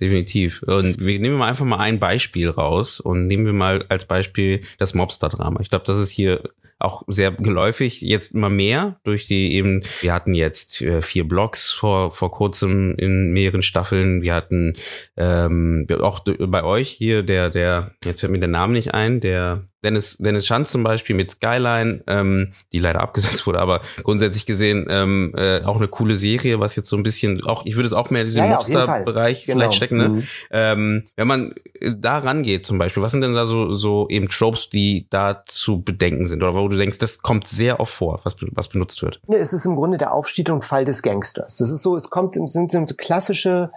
[0.00, 0.62] Definitiv.
[0.62, 4.62] Und wir nehmen mal einfach mal ein Beispiel raus und nehmen wir mal als Beispiel
[4.78, 5.60] das Mobster-Drama.
[5.60, 6.42] Ich glaube, das ist hier
[6.78, 11.70] auch sehr geläufig, jetzt immer mehr durch die eben, wir hatten jetzt äh, vier Blogs
[11.70, 14.76] vor, vor kurzem in mehreren Staffeln, wir hatten
[15.16, 19.64] ähm, auch bei euch hier der, der, jetzt fällt mir der Name nicht ein, der
[19.86, 24.86] Dennis, Dennis Schanz zum Beispiel mit Skyline, ähm, die leider abgesetzt wurde, aber grundsätzlich gesehen
[24.90, 27.92] ähm, äh, auch eine coole Serie, was jetzt so ein bisschen auch, ich würde es
[27.92, 29.58] auch mehr in diesen ja, ja, Mobster-Bereich genau.
[29.58, 29.96] vielleicht stecken.
[29.96, 30.08] Ne?
[30.08, 30.22] Mhm.
[30.50, 34.70] Ähm, wenn man da rangeht zum Beispiel, was sind denn da so, so eben Tropes,
[34.70, 38.36] die da zu bedenken sind oder wo du denkst, das kommt sehr oft vor, was,
[38.52, 39.20] was benutzt wird?
[39.28, 41.56] Es ist im Grunde der Aufstieg und Fall des Gangsters.
[41.56, 43.70] Das ist so, es kommt, sind, sind klassische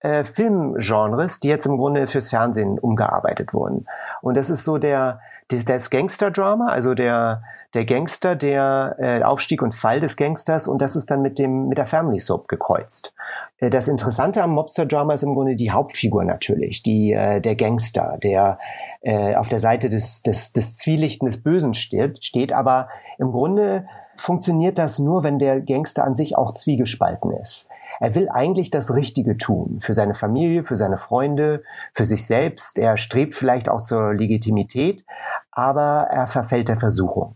[0.00, 3.86] äh, Filmgenres, die jetzt im Grunde fürs Fernsehen umgearbeitet wurden.
[4.22, 7.42] Und das ist so der, das Gangster-Drama, also der,
[7.76, 11.68] der Gangster, der äh, Aufstieg und Fall des Gangsters und das ist dann mit dem
[11.68, 13.12] mit der Family Soap gekreuzt.
[13.58, 18.18] Äh, das Interessante am Mobster-Drama ist im Grunde die Hauptfigur natürlich, die äh, der Gangster,
[18.22, 18.58] der
[19.02, 23.86] äh, auf der Seite des, des, des Zwielichten des Bösen steht, steht, aber im Grunde
[24.16, 27.68] funktioniert das nur, wenn der Gangster an sich auch zwiegespalten ist.
[28.00, 29.78] Er will eigentlich das Richtige tun.
[29.80, 31.62] Für seine Familie, für seine Freunde,
[31.92, 32.78] für sich selbst.
[32.78, 35.04] Er strebt vielleicht auch zur Legitimität,
[35.50, 37.35] aber er verfällt der Versuchung.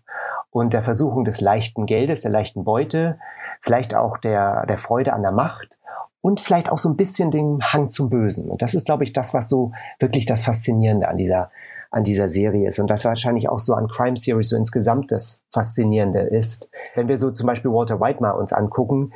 [0.50, 3.18] Und der Versuchung des leichten Geldes, der leichten Beute,
[3.60, 5.78] vielleicht auch der, der Freude an der Macht
[6.20, 8.50] und vielleicht auch so ein bisschen den Hang zum Bösen.
[8.50, 11.50] Und das ist, glaube ich, das, was so wirklich das Faszinierende an dieser,
[11.90, 12.78] an dieser Serie ist.
[12.78, 16.68] Und das wahrscheinlich auch so an Crime Series so insgesamt das Faszinierende ist.
[16.94, 19.12] Wenn wir so zum Beispiel Walter White mal uns angucken,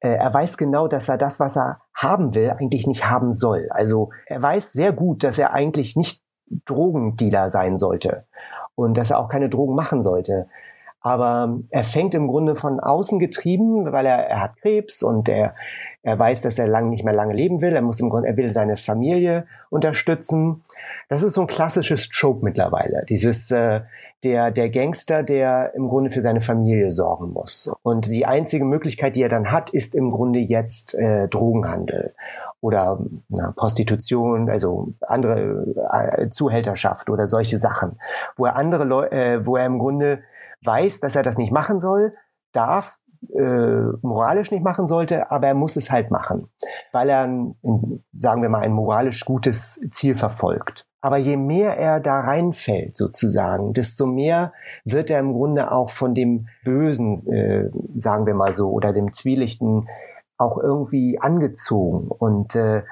[0.00, 3.68] äh, er weiß genau, dass er das, was er haben will, eigentlich nicht haben soll.
[3.70, 6.22] Also er weiß sehr gut, dass er eigentlich nicht
[6.66, 8.26] Drogendealer sein sollte
[8.74, 10.46] und dass er auch keine Drogen machen sollte.
[11.04, 15.54] Aber er fängt im Grunde von außen getrieben, weil er, er hat Krebs und er,
[16.02, 17.74] er weiß, dass er lang nicht mehr lange leben will.
[17.74, 20.62] Er muss im Grunde, er will seine Familie unterstützen.
[21.10, 23.04] Das ist so ein klassisches Trope mittlerweile.
[23.06, 23.82] Dieses, äh,
[24.24, 27.70] der, der Gangster, der im Grunde für seine Familie sorgen muss.
[27.82, 32.14] Und die einzige Möglichkeit, die er dann hat, ist im Grunde jetzt äh, Drogenhandel
[32.62, 32.98] oder
[33.28, 37.98] na, Prostitution, also andere äh, Zuhälterschaft oder solche Sachen,
[38.36, 40.20] wo er andere Leu äh, wo er im Grunde
[40.64, 42.14] weiß, dass er das nicht machen soll,
[42.52, 42.98] darf,
[43.34, 46.48] äh, moralisch nicht machen sollte, aber er muss es halt machen,
[46.92, 47.24] weil er,
[48.18, 50.86] sagen wir mal, ein moralisch gutes Ziel verfolgt.
[51.00, 54.54] Aber je mehr er da reinfällt, sozusagen, desto mehr
[54.84, 59.12] wird er im Grunde auch von dem Bösen, äh, sagen wir mal so, oder dem
[59.12, 59.86] Zwielichten
[60.38, 62.08] auch irgendwie angezogen.
[62.08, 62.84] Und äh,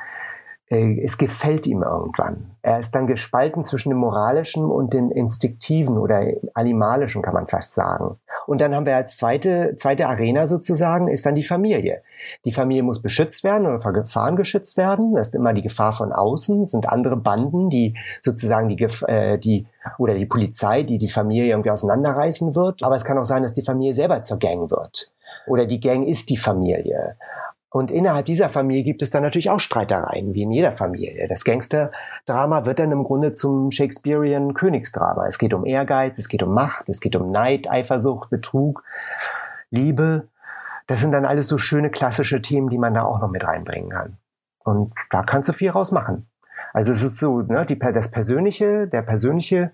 [0.73, 2.51] es gefällt ihm irgendwann.
[2.63, 6.23] Er ist dann gespalten zwischen dem moralischen und dem instinktiven oder
[6.55, 8.17] animalischen, kann man fast sagen.
[8.47, 12.01] Und dann haben wir als zweite, zweite Arena sozusagen, ist dann die Familie.
[12.47, 15.15] Die Familie muss beschützt werden oder vor Gefahren geschützt werden.
[15.15, 19.39] Das ist immer die Gefahr von außen, das sind andere Banden, die sozusagen die, äh,
[19.39, 19.67] die
[19.99, 22.83] oder die Polizei, die die Familie irgendwie auseinanderreißen wird.
[22.83, 25.13] Aber es kann auch sein, dass die Familie selber zur Gang wird.
[25.47, 27.17] Oder die Gang ist die Familie.
[27.73, 31.27] Und innerhalb dieser Familie gibt es dann natürlich auch Streitereien, wie in jeder Familie.
[31.27, 35.27] Das Gangsterdrama wird dann im Grunde zum Shakespearean Königsdrama.
[35.27, 38.85] Es geht um Ehrgeiz, es geht um Macht, es geht um Neid, Eifersucht, Betrug,
[39.71, 40.29] Liebe.
[40.87, 43.89] Das sind dann alles so schöne klassische Themen, die man da auch noch mit reinbringen
[43.89, 44.19] kann.
[44.59, 46.29] Und da kannst du viel rausmachen.
[46.75, 49.73] Also es ist so, ne, die, das Persönliche, der persönliche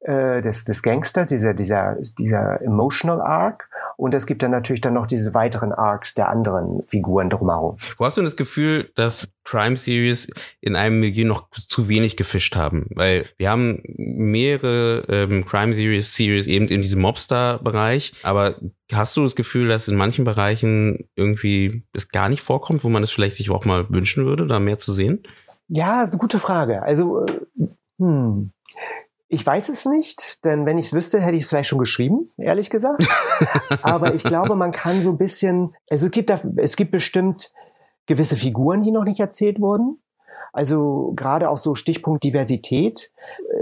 [0.00, 3.68] äh, des, des Gangsters, dieser, dieser, dieser Emotional Arc.
[3.96, 7.78] Und es gibt dann natürlich dann noch diese weiteren Arcs der anderen Figuren drumherum.
[7.96, 10.30] Wo hast du das Gefühl, dass Crime Series
[10.60, 12.86] in einem Milieu noch zu wenig gefischt haben?
[12.94, 18.54] Weil wir haben mehrere ähm, Crime Series, Series eben in diesem Mobster-Bereich, aber
[18.92, 23.02] hast du das Gefühl, dass in manchen Bereichen irgendwie es gar nicht vorkommt, wo man
[23.02, 25.24] es vielleicht sich auch mal wünschen würde, da mehr zu sehen?
[25.66, 26.82] Ja, ist eine gute Frage.
[26.82, 27.40] Also, äh,
[27.98, 28.52] hm.
[29.30, 32.24] Ich weiß es nicht, denn wenn ich es wüsste, hätte ich es vielleicht schon geschrieben,
[32.38, 33.06] ehrlich gesagt.
[33.82, 37.52] Aber ich glaube, man kann so ein bisschen, also es gibt da, es gibt bestimmt
[38.06, 39.98] gewisse Figuren, die noch nicht erzählt wurden.
[40.52, 43.12] Also gerade auch so Stichpunkt Diversität.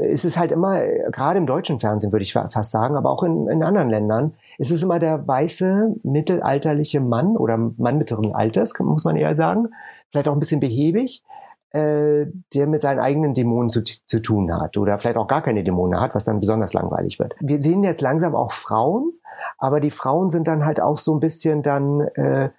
[0.03, 3.49] Es ist halt immer, gerade im deutschen Fernsehen würde ich fast sagen, aber auch in,
[3.49, 9.05] in anderen Ländern, ist es immer der weiße, mittelalterliche Mann oder Mann mittleren Alters, muss
[9.05, 9.69] man eher sagen.
[10.11, 11.25] Vielleicht auch ein bisschen behäbig,
[11.71, 15.65] äh, der mit seinen eigenen Dämonen zu, zu tun hat oder vielleicht auch gar keine
[15.65, 17.35] Dämonen hat, was dann besonders langweilig wird.
[17.41, 19.13] Wir sehen jetzt langsam auch Frauen,
[19.59, 22.51] aber die Frauen sind dann halt auch so ein bisschen dann, äh,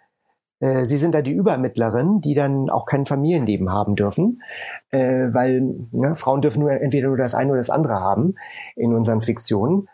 [0.60, 4.42] äh, sie sind da die Übermittlerin, die dann auch kein Familienleben haben dürfen,
[4.92, 8.36] äh, weil ne, Frauen dürfen nur entweder nur das eine oder das andere haben
[8.76, 9.88] in unseren Fiktionen.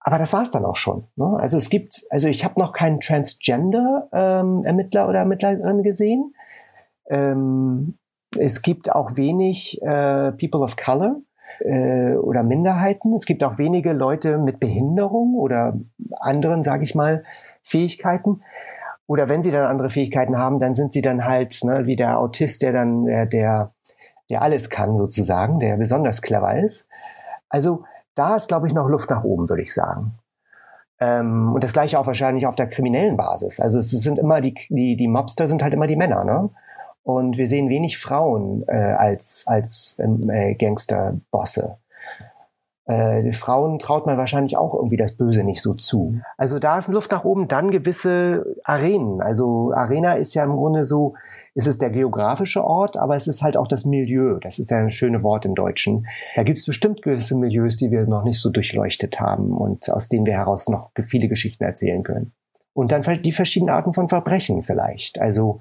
[0.00, 1.08] Aber das war's dann auch schon.
[1.16, 1.34] Ne?
[1.36, 6.32] Also es gibt, also ich habe noch keinen Transgender-Ermittler ähm, oder Ermittlerin gesehen.
[7.08, 7.98] Ähm,
[8.38, 11.16] es gibt auch wenig äh, People of Color
[11.60, 13.14] äh, oder Minderheiten.
[13.14, 15.78] Es gibt auch wenige Leute mit Behinderung oder
[16.20, 17.24] anderen, sage ich mal,
[17.62, 18.42] Fähigkeiten.
[19.06, 22.18] Oder wenn sie dann andere Fähigkeiten haben, dann sind sie dann halt ne, wie der
[22.18, 23.72] Autist, der dann äh, der
[24.30, 26.88] der alles kann sozusagen, der besonders clever ist.
[27.48, 27.84] Also
[28.14, 30.18] da ist, glaube ich, noch Luft nach oben, würde ich sagen.
[30.98, 33.60] Ähm, und das gleiche auch wahrscheinlich auf der kriminellen Basis.
[33.60, 36.50] Also es sind immer die, die, die Mobster sind halt immer die Männer, ne?
[37.06, 41.76] Und wir sehen wenig Frauen äh, als, als ähm, äh, Gangsterbosse.
[42.86, 46.18] Äh, Frauen traut man wahrscheinlich auch irgendwie das Böse nicht so zu.
[46.36, 49.20] Also da ist Luft nach oben, dann gewisse Arenen.
[49.20, 51.14] Also Arena ist ja im Grunde so,
[51.54, 54.40] ist es der geografische Ort, aber es ist halt auch das Milieu.
[54.40, 56.08] Das ist ja ein schönes Wort im Deutschen.
[56.34, 60.08] Da gibt es bestimmt gewisse Milieus, die wir noch nicht so durchleuchtet haben und aus
[60.08, 62.32] denen wir heraus noch viele Geschichten erzählen können.
[62.72, 65.20] Und dann die verschiedenen Arten von Verbrechen vielleicht.
[65.20, 65.60] Also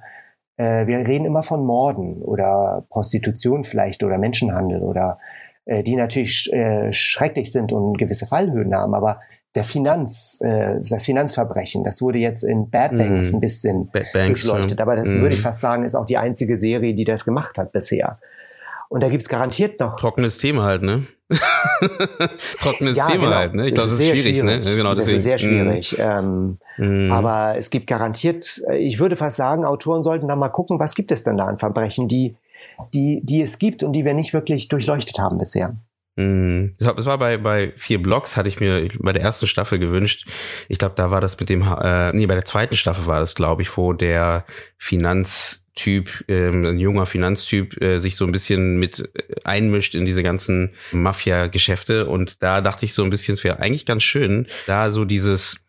[0.58, 5.20] äh, wir reden immer von Morden oder Prostitution vielleicht oder Menschenhandel oder
[5.66, 9.20] äh, die natürlich äh, schrecklich sind und gewisse Fallhöhen haben, aber
[9.56, 12.98] der Finanz, äh, das Finanzverbrechen, das wurde jetzt in Bad mhm.
[12.98, 13.36] Banks mm.
[13.36, 14.82] ein bisschen Bad Banks, durchleuchtet.
[14.82, 15.22] Aber das mm.
[15.22, 18.20] würde ich fast sagen, ist auch die einzige Serie, die das gemacht hat bisher.
[18.90, 19.96] Und da gibt's garantiert noch.
[19.96, 21.08] Trockenes Thema halt, ne?
[22.60, 23.36] Trockenes ja, Thema genau.
[23.36, 23.68] halt, ne?
[23.68, 24.76] Ich glaube, das, ist schwierig, schwierig, ne?
[24.76, 24.98] Genau, deswegen.
[24.98, 25.98] Das ist sehr schwierig.
[25.98, 26.58] Mm.
[26.78, 27.12] Ähm, mm.
[27.12, 30.94] Aber es gibt garantiert, äh, ich würde fast sagen, Autoren sollten da mal gucken, was
[30.94, 32.36] gibt es denn da an Verbrechen, die,
[32.94, 35.76] die, die es gibt und die wir nicht wirklich durchleuchtet haben bisher.
[36.16, 36.76] Mhm.
[36.80, 40.28] Es war bei, bei vier Blocks, hatte ich mir bei der ersten Staffel gewünscht.
[40.70, 43.36] Ich glaube, da war das mit dem, äh, nee, bei der zweiten Staffel war das,
[43.36, 44.46] glaube ich, wo der
[45.78, 49.10] Finanztyp, ähm, ein junger Finanztyp, äh, sich so ein bisschen mit
[49.44, 52.08] einmischt in diese ganzen Mafia-Geschäfte.
[52.08, 55.65] Und da dachte ich so ein bisschen, es wäre eigentlich ganz schön, da so dieses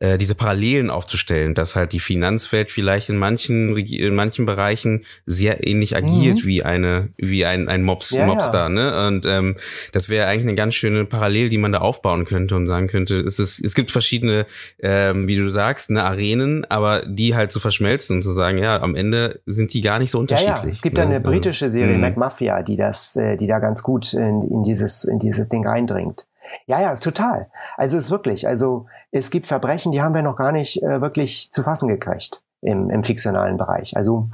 [0.00, 5.66] äh, diese Parallelen aufzustellen, dass halt die Finanzwelt vielleicht in manchen in manchen Bereichen sehr
[5.66, 6.46] ähnlich agiert mhm.
[6.46, 8.68] wie eine wie ein ein Mobs ja, Mobster, ja.
[8.70, 9.06] ne?
[9.06, 9.56] Und ähm,
[9.92, 13.20] das wäre eigentlich eine ganz schöne Parallel, die man da aufbauen könnte und sagen könnte,
[13.20, 14.46] es ist es gibt verschiedene,
[14.80, 18.80] ähm, wie du sagst, ne Arenen, aber die halt zu verschmelzen und zu sagen, ja,
[18.80, 20.56] am Ende sind die gar nicht so unterschiedlich.
[20.56, 20.70] Ja, ja.
[20.70, 21.02] Es gibt ne?
[21.02, 22.00] eine britische Serie, mhm.
[22.00, 26.24] MacMafia, die das, äh, die da ganz gut in, in dieses in dieses Ding reindringt.
[26.66, 27.50] Ja, ja, ist total.
[27.76, 31.50] Also ist wirklich, also es gibt Verbrechen, die haben wir noch gar nicht äh, wirklich
[31.50, 33.96] zu fassen gekriegt im, im fiktionalen Bereich.
[33.96, 34.28] Also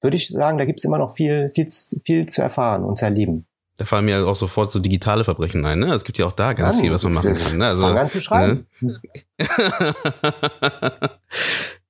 [0.00, 1.66] würde ich sagen, da gibt es immer noch viel, viel,
[2.04, 3.46] viel zu erfahren und zu erleben.
[3.76, 5.78] Da fallen mir auch sofort so digitale Verbrechen ein.
[5.78, 5.92] Ne?
[5.94, 7.58] Es gibt ja auch da ganz Mann, viel, was man machen kann.
[7.58, 7.66] Ne?
[7.66, 8.66] Also, fang an zu schreiben.
[8.80, 9.00] Ne?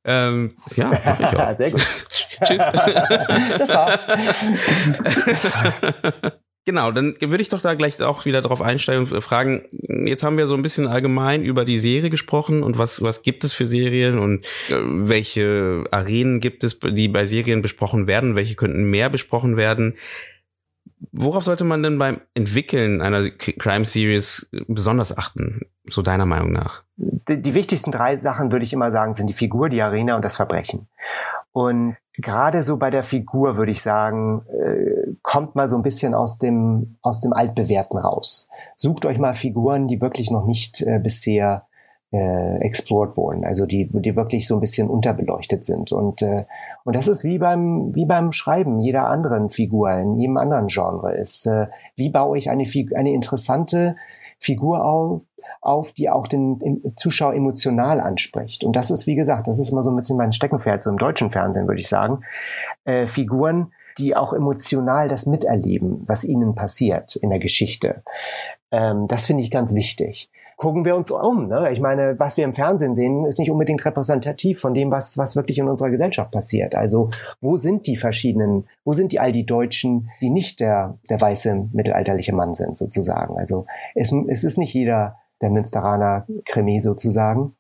[0.05, 1.55] ähm, ja, mach ich auch.
[1.57, 1.81] Sehr gut.
[2.45, 2.63] Tschüss.
[3.59, 4.07] das war's.
[6.69, 9.63] Genau, dann würde ich doch da gleich auch wieder drauf einsteigen und fragen,
[10.05, 13.43] jetzt haben wir so ein bisschen allgemein über die Serie gesprochen und was, was gibt
[13.43, 18.55] es für Serien und äh, welche Arenen gibt es, die bei Serien besprochen werden, welche
[18.55, 19.95] könnten mehr besprochen werden.
[21.13, 26.83] Worauf sollte man denn beim Entwickeln einer Crime Series besonders achten, so deiner Meinung nach?
[26.97, 30.25] Die, die wichtigsten drei Sachen, würde ich immer sagen, sind die Figur, die Arena und
[30.25, 30.89] das Verbrechen.
[31.53, 36.15] Und gerade so bei der Figur würde ich sagen, äh, kommt mal so ein bisschen
[36.15, 38.49] aus dem, aus dem Altbewährten raus.
[38.75, 41.68] Sucht euch mal Figuren, die wirklich noch nicht äh, bisher
[42.11, 45.93] äh, explored wurden, also die, die wirklich so ein bisschen unterbeleuchtet sind.
[45.93, 46.45] Und, äh,
[46.85, 51.15] und das ist wie beim, wie beim Schreiben jeder anderen Figur, in jedem anderen Genre
[51.15, 51.47] ist.
[51.47, 53.97] Äh, wie baue ich eine, eine interessante
[54.39, 55.23] Figur auf,
[55.61, 58.65] auf, die auch den Zuschauer emotional anspricht.
[58.65, 60.99] Und das ist, wie gesagt, das ist immer so ein bisschen mein Steckenpferd, so im
[60.99, 62.21] deutschen Fernsehen, würde ich sagen.
[62.85, 68.03] Äh, Figuren, die auch emotional das miterleben, was ihnen passiert in der Geschichte.
[68.71, 70.31] Ähm, das finde ich ganz wichtig.
[70.59, 71.47] Gucken wir uns um.
[71.47, 71.71] Ne?
[71.71, 75.37] Ich meine, was wir im Fernsehen sehen, ist nicht unbedingt repräsentativ von dem, was, was
[75.37, 76.75] wirklich in unserer Gesellschaft passiert.
[76.75, 81.21] Also wo sind die verschiedenen, wo sind die all die Deutschen, die nicht der, der
[81.21, 83.39] weiße mittelalterliche Mann sind, sozusagen.
[83.39, 87.55] Also es, es ist nicht jeder der Münsteraner Krimi sozusagen.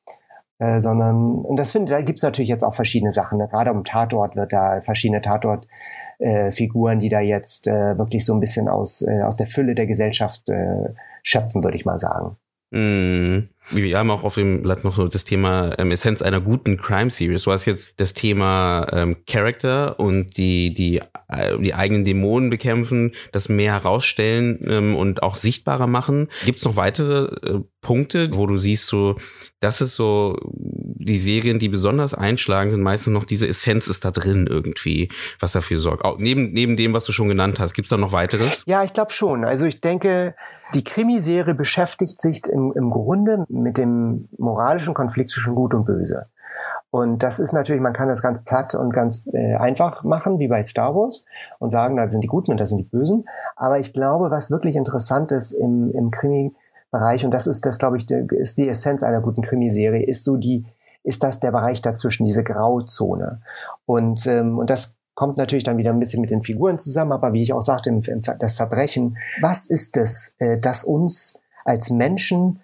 [0.58, 3.38] Äh, sondern, und das finde, da gibt's natürlich jetzt auch verschiedene Sachen.
[3.38, 3.46] Ne?
[3.46, 8.40] Gerade um Tatort wird da verschiedene Tatort-Figuren, äh, die da jetzt äh, wirklich so ein
[8.40, 12.36] bisschen aus, äh, aus der Fülle der Gesellschaft äh, schöpfen, würde ich mal sagen.
[12.72, 13.48] Mhm.
[13.70, 17.10] Wir haben auch auf dem Blatt noch so das Thema ähm, Essenz einer guten Crime
[17.10, 17.42] Series.
[17.42, 23.12] Du hast jetzt das Thema ähm, Character und die, die, äh, die eigenen Dämonen bekämpfen,
[23.32, 26.28] das mehr herausstellen ähm, und auch sichtbarer machen.
[26.44, 29.16] Gibt es noch weitere äh, Punkte, wo du siehst, so,
[29.60, 34.10] das ist so, die Serien, die besonders einschlagen, sind meistens noch diese Essenz ist da
[34.10, 35.10] drin irgendwie,
[35.40, 36.04] was dafür sorgt.
[36.04, 38.62] Auch neben, neben dem, was du schon genannt hast, gibt's da noch weiteres?
[38.66, 39.44] Ja, ich glaube schon.
[39.44, 40.34] Also ich denke,
[40.74, 46.26] die Krimiserie beschäftigt sich im, im Grunde mit dem moralischen Konflikt zwischen Gut und Böse.
[46.90, 50.48] Und das ist natürlich, man kann das ganz platt und ganz äh, einfach machen, wie
[50.48, 51.26] bei Star Wars,
[51.58, 53.26] und sagen, da sind die Guten und da sind die Bösen.
[53.56, 57.98] Aber ich glaube, was wirklich interessant ist im, im Krimi-Bereich, und das ist das, glaube
[57.98, 60.64] ich, die, ist die Essenz einer guten Krimiserie, ist so die,
[61.04, 63.42] ist das der Bereich dazwischen, diese Grauzone.
[63.84, 67.32] Und, ähm, und das kommt natürlich dann wieder ein bisschen mit den Figuren zusammen, aber
[67.34, 71.90] wie ich auch sagte, im, im, das Verbrechen, was ist es, äh, das uns als
[71.90, 72.60] Menschen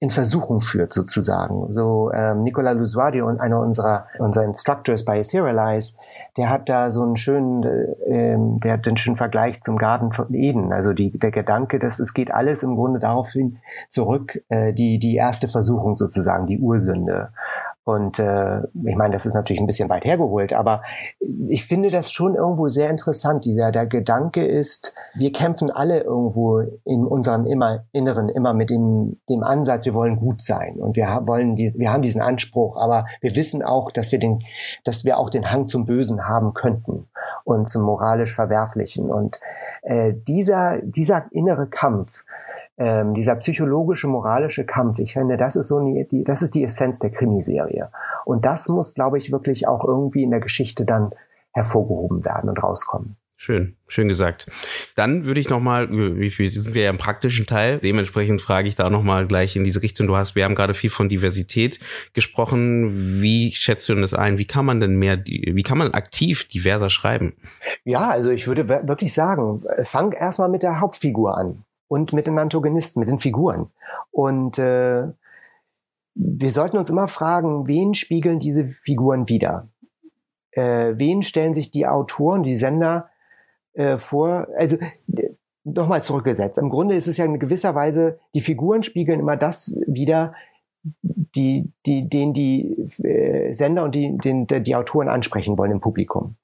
[0.00, 1.72] in Versuchung führt sozusagen.
[1.72, 5.96] So ähm, Nicola Lusuadi und einer unserer unserer Instructors bei Serialize,
[6.36, 10.12] der hat da so einen schönen, äh, ähm, der hat den schönen Vergleich zum Garten
[10.12, 10.72] von Eden.
[10.72, 15.00] Also die, der Gedanke, dass es geht alles im Grunde darauf hin zurück, äh, die
[15.00, 17.30] die erste Versuchung sozusagen, die Ursünde.
[17.88, 20.82] Und äh, ich meine, das ist natürlich ein bisschen weit hergeholt, aber
[21.48, 23.46] ich finde das schon irgendwo sehr interessant.
[23.46, 29.18] Dieser der Gedanke ist, wir kämpfen alle irgendwo in unserem immer Inneren immer mit dem,
[29.30, 33.06] dem Ansatz, wir wollen gut sein und wir wollen die, wir haben diesen Anspruch, aber
[33.22, 34.38] wir wissen auch, dass wir den,
[34.84, 37.08] dass wir auch den Hang zum Bösen haben könnten
[37.44, 39.10] und zum moralisch Verwerflichen.
[39.10, 39.40] Und
[39.80, 42.26] äh, dieser dieser innere Kampf
[42.78, 46.64] ähm, dieser psychologische, moralische Kampf, ich finde, das ist so eine, die, das ist die
[46.64, 47.90] Essenz der Krimiserie.
[48.24, 51.10] Und das muss, glaube ich, wirklich auch irgendwie in der Geschichte dann
[51.52, 53.16] hervorgehoben werden und rauskommen.
[53.40, 54.48] Schön, schön gesagt.
[54.96, 58.74] Dann würde ich nochmal, wie viel sind wir ja im praktischen Teil, dementsprechend frage ich
[58.74, 60.08] da nochmal gleich in diese Richtung.
[60.08, 61.78] Du hast, wir haben gerade viel von Diversität
[62.14, 63.22] gesprochen.
[63.22, 64.38] Wie schätzt du denn das ein?
[64.38, 67.36] Wie kann man denn mehr, wie kann man aktiv diverser schreiben?
[67.84, 71.64] Ja, also ich würde wirklich sagen, fang erstmal mit der Hauptfigur an.
[71.88, 73.70] Und mit den Antagonisten, mit den Figuren.
[74.10, 75.08] Und äh,
[76.14, 79.68] wir sollten uns immer fragen, wen spiegeln diese Figuren wider?
[80.52, 83.08] Äh, wen stellen sich die Autoren, die Sender
[83.74, 84.48] äh, vor?
[84.56, 84.76] Also
[85.64, 86.58] nochmal zurückgesetzt.
[86.58, 90.34] Im Grunde ist es ja in gewisser Weise, die Figuren spiegeln immer das wider,
[90.82, 96.36] die, die, den die äh, Sender und die, den, die Autoren ansprechen wollen im Publikum.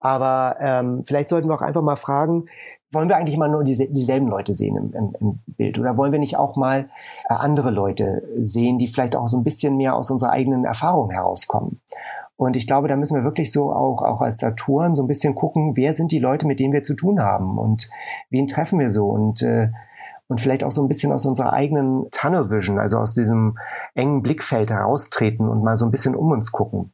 [0.00, 2.46] Aber ähm, vielleicht sollten wir auch einfach mal fragen,
[2.94, 5.78] wollen wir eigentlich immer nur die, dieselben Leute sehen im, im, im, Bild?
[5.78, 6.88] Oder wollen wir nicht auch mal
[7.28, 11.10] äh, andere Leute sehen, die vielleicht auch so ein bisschen mehr aus unserer eigenen Erfahrung
[11.10, 11.80] herauskommen?
[12.36, 15.34] Und ich glaube, da müssen wir wirklich so auch, auch als Autoren so ein bisschen
[15.34, 17.88] gucken, wer sind die Leute, mit denen wir zu tun haben und
[18.30, 19.68] wen treffen wir so und äh,
[20.26, 23.58] und vielleicht auch so ein bisschen aus unserer eigenen Tunnel Vision, also aus diesem
[23.94, 26.92] engen Blickfeld heraustreten und mal so ein bisschen um uns gucken.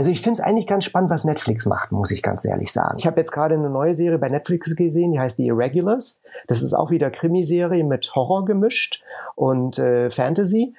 [0.00, 2.96] Also ich finde es eigentlich ganz spannend, was Netflix macht, muss ich ganz ehrlich sagen.
[2.98, 6.18] Ich habe jetzt gerade eine neue Serie bei Netflix gesehen, die heißt The Irregulars.
[6.46, 9.02] Das ist auch wieder Krimiserie mit Horror gemischt
[9.34, 10.72] und äh, Fantasy.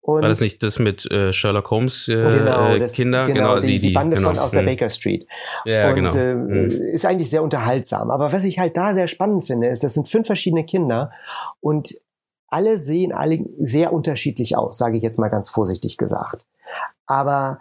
[0.00, 3.26] Und War das nicht das mit äh, Sherlock Holmes äh, genau, äh, das, Kinder?
[3.26, 4.28] Genau, genau die, die, Bande genau.
[4.28, 4.66] von aus der hm.
[4.66, 5.26] Baker Street.
[5.64, 6.14] Ja, und genau.
[6.14, 6.70] Äh, mhm.
[6.70, 8.12] ist eigentlich sehr unterhaltsam.
[8.12, 11.10] Aber was ich halt da sehr spannend finde, ist, das sind fünf verschiedene Kinder
[11.58, 11.96] und
[12.46, 16.46] alle sehen alle sehr unterschiedlich aus, sage ich jetzt mal ganz vorsichtig gesagt.
[17.08, 17.58] Aber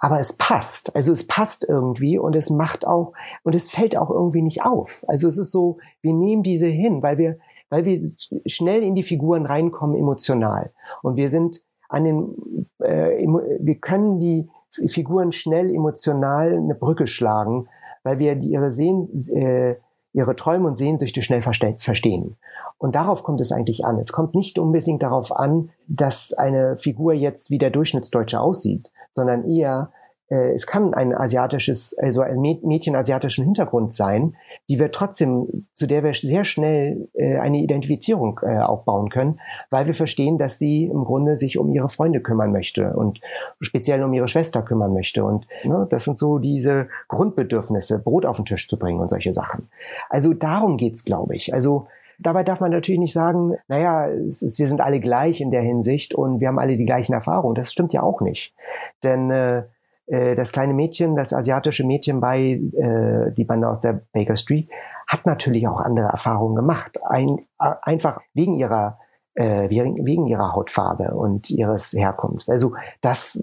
[0.00, 0.96] aber es passt.
[0.96, 3.12] Also es passt irgendwie und es macht auch,
[3.44, 5.04] und es fällt auch irgendwie nicht auf.
[5.06, 7.38] Also es ist so, wir nehmen diese hin, weil wir,
[7.68, 8.00] weil wir
[8.46, 10.72] schnell in die Figuren reinkommen emotional.
[11.02, 13.26] Und wir sind an den, äh,
[13.60, 14.48] wir können die
[14.86, 17.68] Figuren schnell emotional eine Brücke schlagen,
[18.02, 19.76] weil wir ihre Sehen, äh,
[20.12, 22.36] ihre Träume und Sehnsüchte schnell verstehen.
[22.78, 23.98] Und darauf kommt es eigentlich an.
[23.98, 29.48] Es kommt nicht unbedingt darauf an, dass eine Figur jetzt wie der Durchschnittsdeutsche aussieht, sondern
[29.48, 29.92] eher,
[30.30, 34.36] äh, es kann ein asiatisches, also ein Mädchen asiatischen Hintergrund sein,
[34.68, 39.40] die wir trotzdem, zu der wir sehr schnell äh, eine Identifizierung äh, aufbauen können,
[39.70, 43.20] weil wir verstehen, dass sie im Grunde sich um ihre Freunde kümmern möchte und
[43.60, 45.24] speziell um ihre Schwester kümmern möchte.
[45.24, 49.32] Und ne, das sind so diese Grundbedürfnisse, Brot auf den Tisch zu bringen und solche
[49.32, 49.68] Sachen.
[50.08, 51.52] Also darum geht's, glaube ich.
[51.52, 51.88] Also
[52.22, 56.14] Dabei darf man natürlich nicht sagen, naja, ist, wir sind alle gleich in der Hinsicht
[56.14, 57.54] und wir haben alle die gleichen Erfahrungen.
[57.54, 58.54] Das stimmt ja auch nicht.
[59.02, 59.64] Denn äh,
[60.06, 64.68] äh, das kleine Mädchen, das asiatische Mädchen bei äh, die Bande aus der Baker Street,
[65.06, 66.98] hat natürlich auch andere Erfahrungen gemacht.
[67.08, 68.98] Ein, einfach wegen ihrer
[69.34, 72.48] äh, wegen ihrer Hautfarbe und ihres Herkunfts.
[72.48, 73.36] Also das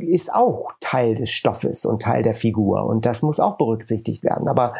[0.00, 4.48] ist auch Teil des Stoffes und Teil der Figur und das muss auch berücksichtigt werden.
[4.48, 4.74] Aber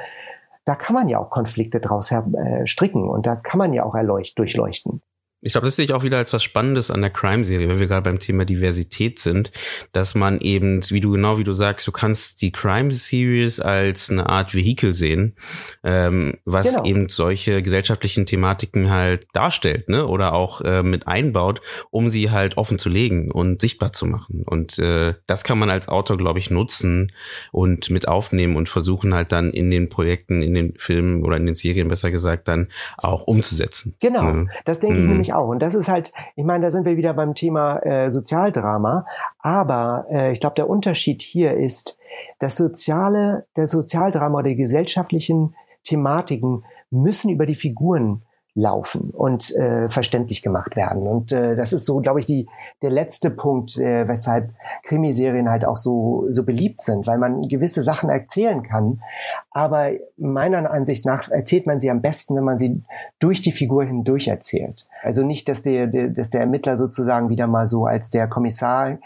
[0.66, 3.84] da kann man ja auch Konflikte draus her, äh, stricken und das kann man ja
[3.84, 5.00] auch erleucht, durchleuchten.
[5.42, 7.86] Ich glaube, das sehe ich auch wieder als was Spannendes an der Crime-Serie, wenn wir
[7.86, 9.52] gerade beim Thema Diversität sind,
[9.92, 14.28] dass man eben, wie du genau wie du sagst, du kannst die Crime-Series als eine
[14.28, 15.36] Art Vehikel sehen,
[15.84, 16.84] ähm, was genau.
[16.84, 20.06] eben solche gesellschaftlichen Thematiken halt darstellt, ne?
[20.06, 21.60] Oder auch äh, mit einbaut,
[21.90, 24.42] um sie halt offen zu legen und sichtbar zu machen.
[24.44, 27.12] Und äh, das kann man als Autor, glaube ich, nutzen
[27.52, 31.46] und mit aufnehmen und versuchen halt dann in den Projekten, in den Filmen oder in
[31.46, 33.94] den Serien besser gesagt, dann auch umzusetzen.
[34.00, 34.48] Genau, ne?
[34.64, 35.10] das denke ich mhm.
[35.10, 35.48] nämlich ich auch.
[35.48, 39.06] Und das ist halt, ich meine, da sind wir wieder beim Thema äh, Sozialdrama.
[39.38, 41.98] Aber äh, ich glaube, der Unterschied hier ist,
[42.38, 45.54] das soziale, der Sozialdrama oder die gesellschaftlichen
[45.84, 48.22] Thematiken müssen über die Figuren
[48.56, 51.06] laufen und äh, verständlich gemacht werden.
[51.06, 52.48] Und äh, das ist so, glaube ich, die,
[52.80, 54.50] der letzte Punkt, äh, weshalb
[54.82, 59.02] Krimiserien halt auch so, so beliebt sind, weil man gewisse Sachen erzählen kann.
[59.50, 62.82] Aber meiner Ansicht nach erzählt man sie am besten, wenn man sie
[63.18, 64.88] durch die Figur hindurch erzählt.
[65.02, 68.96] Also nicht, dass der, der, dass der Ermittler sozusagen wieder mal so als der Kommissar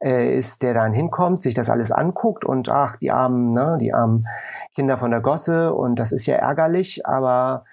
[0.00, 3.92] äh, ist, der dann hinkommt, sich das alles anguckt und ach, die armen, ne, die
[3.92, 4.26] armen
[4.74, 7.64] Kinder von der Gosse und das ist ja ärgerlich, aber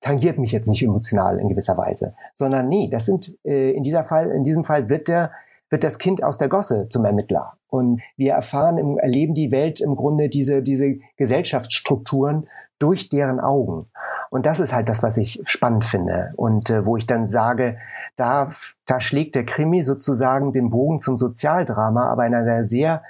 [0.00, 4.04] tangiert mich jetzt nicht emotional in gewisser Weise, sondern nee, das sind äh, in dieser
[4.04, 5.32] Fall, in diesem Fall wird der
[5.70, 7.54] wird das Kind aus der Gosse zum Ermittler.
[7.68, 12.46] Und wir erfahren, im, erleben die Welt im Grunde diese diese Gesellschaftsstrukturen
[12.78, 13.86] durch deren Augen.
[14.28, 17.78] Und das ist halt das, was ich spannend finde und äh, wo ich dann sage,
[18.16, 18.50] da
[18.84, 23.02] da schlägt der Krimi sozusagen den Bogen zum Sozialdrama, aber in einer sehr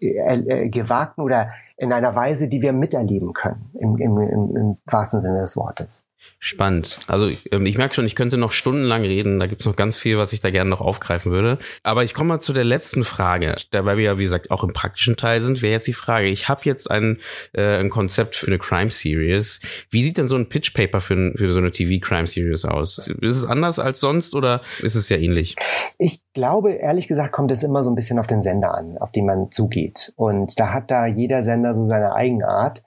[0.00, 4.76] äh, äh, gewagten oder in einer Weise, die wir miterleben können, im, im, im, im
[4.84, 6.07] wahrsten Sinne des Wortes.
[6.40, 7.00] Spannend.
[7.08, 9.40] Also ähm, ich merke schon, ich könnte noch stundenlang reden.
[9.40, 11.58] Da gibt's noch ganz viel, was ich da gerne noch aufgreifen würde.
[11.82, 13.56] Aber ich komme mal zu der letzten Frage.
[13.72, 16.48] Dabei wir ja, wie gesagt, auch im praktischen Teil sind, wäre jetzt die Frage, ich
[16.48, 17.18] habe jetzt ein,
[17.54, 19.60] äh, ein Konzept für eine Crime-Series.
[19.90, 22.98] Wie sieht denn so ein Pitch-Paper für, für so eine TV-Crime-Series aus?
[22.98, 25.56] Ist es anders als sonst oder ist es ja ähnlich?
[25.98, 29.10] Ich glaube, ehrlich gesagt, kommt es immer so ein bisschen auf den Sender an, auf
[29.10, 30.12] den man zugeht.
[30.14, 32.82] Und da hat da jeder Sender so seine Eigenart.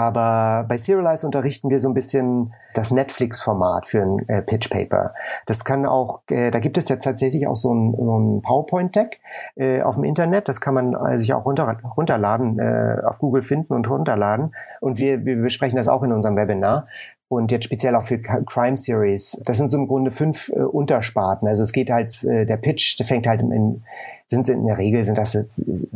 [0.00, 5.12] Aber bei Serialize unterrichten wir so ein bisschen das Netflix-Format für ein äh, Pitch Paper.
[5.44, 9.20] Das kann auch, äh, da gibt es ja tatsächlich auch so ein, so ein PowerPoint-Deck
[9.56, 10.48] äh, auf dem Internet.
[10.48, 14.54] Das kann man äh, sich auch runter, runterladen, äh, auf Google finden und runterladen.
[14.80, 16.86] Und wir, wir besprechen das auch in unserem Webinar.
[17.28, 19.42] Und jetzt speziell auch für Crime Series.
[19.44, 21.46] Das sind so im Grunde fünf äh, Untersparten.
[21.46, 23.82] Also es geht halt, äh, der Pitch, der fängt halt in,
[24.26, 25.86] sind in der Regel sind das jetzt äh,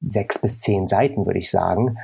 [0.00, 1.98] sechs bis zehn Seiten, würde ich sagen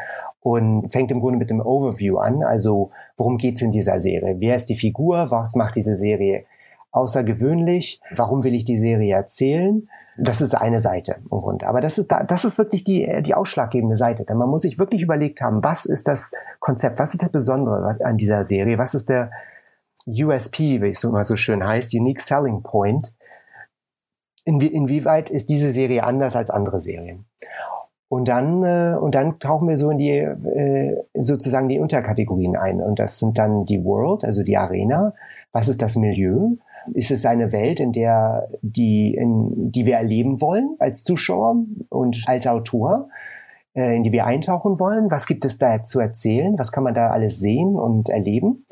[0.46, 2.44] und fängt im Grunde mit dem Overview an.
[2.44, 4.36] Also worum geht's in dieser Serie?
[4.38, 5.32] Wer ist die Figur?
[5.32, 6.44] Was macht diese Serie
[6.92, 8.00] außergewöhnlich?
[8.14, 9.88] Warum will ich die Serie erzählen?
[10.16, 11.66] Das ist eine Seite im Grunde.
[11.66, 14.24] Aber das ist, das ist wirklich die, die ausschlaggebende Seite.
[14.24, 16.30] Denn man muss sich wirklich überlegt haben, was ist das
[16.60, 17.00] Konzept?
[17.00, 18.78] Was ist das Besondere an dieser Serie?
[18.78, 19.32] Was ist der
[20.06, 23.12] USP, wie es immer so schön heißt, Unique Selling Point?
[24.44, 27.26] Inwie, inwieweit ist diese Serie anders als andere Serien?
[28.08, 32.80] Und dann, äh, und dann tauchen wir so in die, äh, sozusagen die Unterkategorien ein.
[32.80, 35.12] Und das sind dann die World, also die Arena.
[35.52, 36.56] Was ist das Milieu?
[36.94, 42.22] Ist es eine Welt, in der die, in, die wir erleben wollen als Zuschauer und
[42.26, 43.08] als Autor,
[43.74, 45.10] äh, in die wir eintauchen wollen?
[45.10, 46.56] Was gibt es da zu erzählen?
[46.58, 48.64] Was kann man da alles sehen und erleben?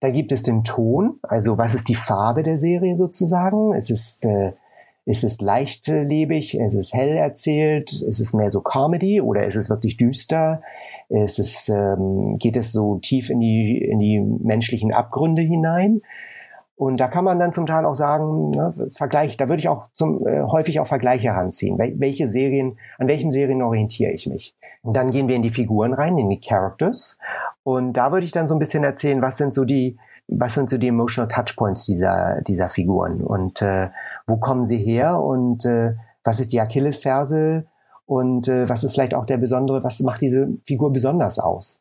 [0.00, 3.72] Da gibt es den Ton, also was ist die Farbe der Serie sozusagen?
[3.72, 4.52] Es ist äh,
[5.06, 6.58] ist es leichtlebig?
[6.58, 7.92] Ist es hell erzählt?
[7.92, 10.62] Ist es mehr so Comedy oder ist es wirklich düster?
[11.08, 16.00] Ist es, ähm, geht es so tief in die, in die menschlichen Abgründe hinein?
[16.76, 19.86] Und da kann man dann zum Teil auch sagen, ne, Vergleich, da würde ich auch
[19.94, 21.78] zum, äh, häufig auch Vergleiche heranziehen.
[21.78, 24.56] Wel welche Serien, an welchen Serien orientiere ich mich?
[24.82, 27.16] Und dann gehen wir in die Figuren rein, in die Characters.
[27.62, 29.96] Und da würde ich dann so ein bisschen erzählen, was sind so die,
[30.26, 33.90] was sind so die emotional Touchpoints dieser, dieser Figuren und äh,
[34.26, 37.64] wo kommen sie her und äh, was ist die Achillesferse
[38.06, 41.80] und äh, was ist vielleicht auch der besondere, was macht diese Figur besonders aus?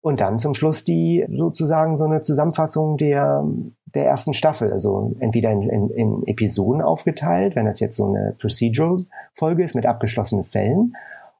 [0.00, 3.44] Und dann zum Schluss die sozusagen so eine Zusammenfassung der,
[3.94, 8.34] der ersten Staffel, also entweder in, in, in Episoden aufgeteilt, wenn das jetzt so eine
[8.40, 10.94] Procedural-Folge ist mit abgeschlossenen Fällen,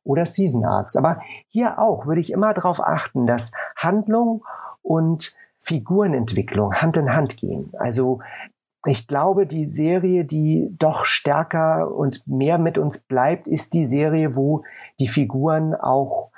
[0.05, 0.97] oder Season Arcs.
[0.97, 4.45] Aber hier auch würde ich immer darauf achten, dass Handlung
[4.83, 7.73] und Figurenentwicklung Hand in Hand gehen.
[7.79, 8.21] Also
[8.87, 14.35] ich glaube, die Serie, die doch stärker und mehr mit uns bleibt, ist die Serie,
[14.35, 14.65] wo
[14.99, 16.31] die Figuren auch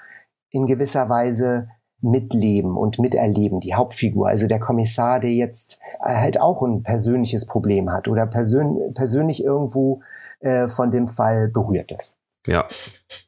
[0.50, 1.68] in gewisser Weise
[2.00, 7.90] mitleben und miterleben, die Hauptfigur, also der Kommissar, der jetzt halt auch ein persönliches Problem
[7.90, 10.02] hat oder persön persönlich irgendwo
[10.40, 12.18] äh, von dem Fall berührt ist.
[12.46, 12.68] Ja,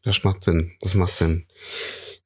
[0.04, 0.72] das macht Sinn.
[0.82, 1.46] Das macht Sinn.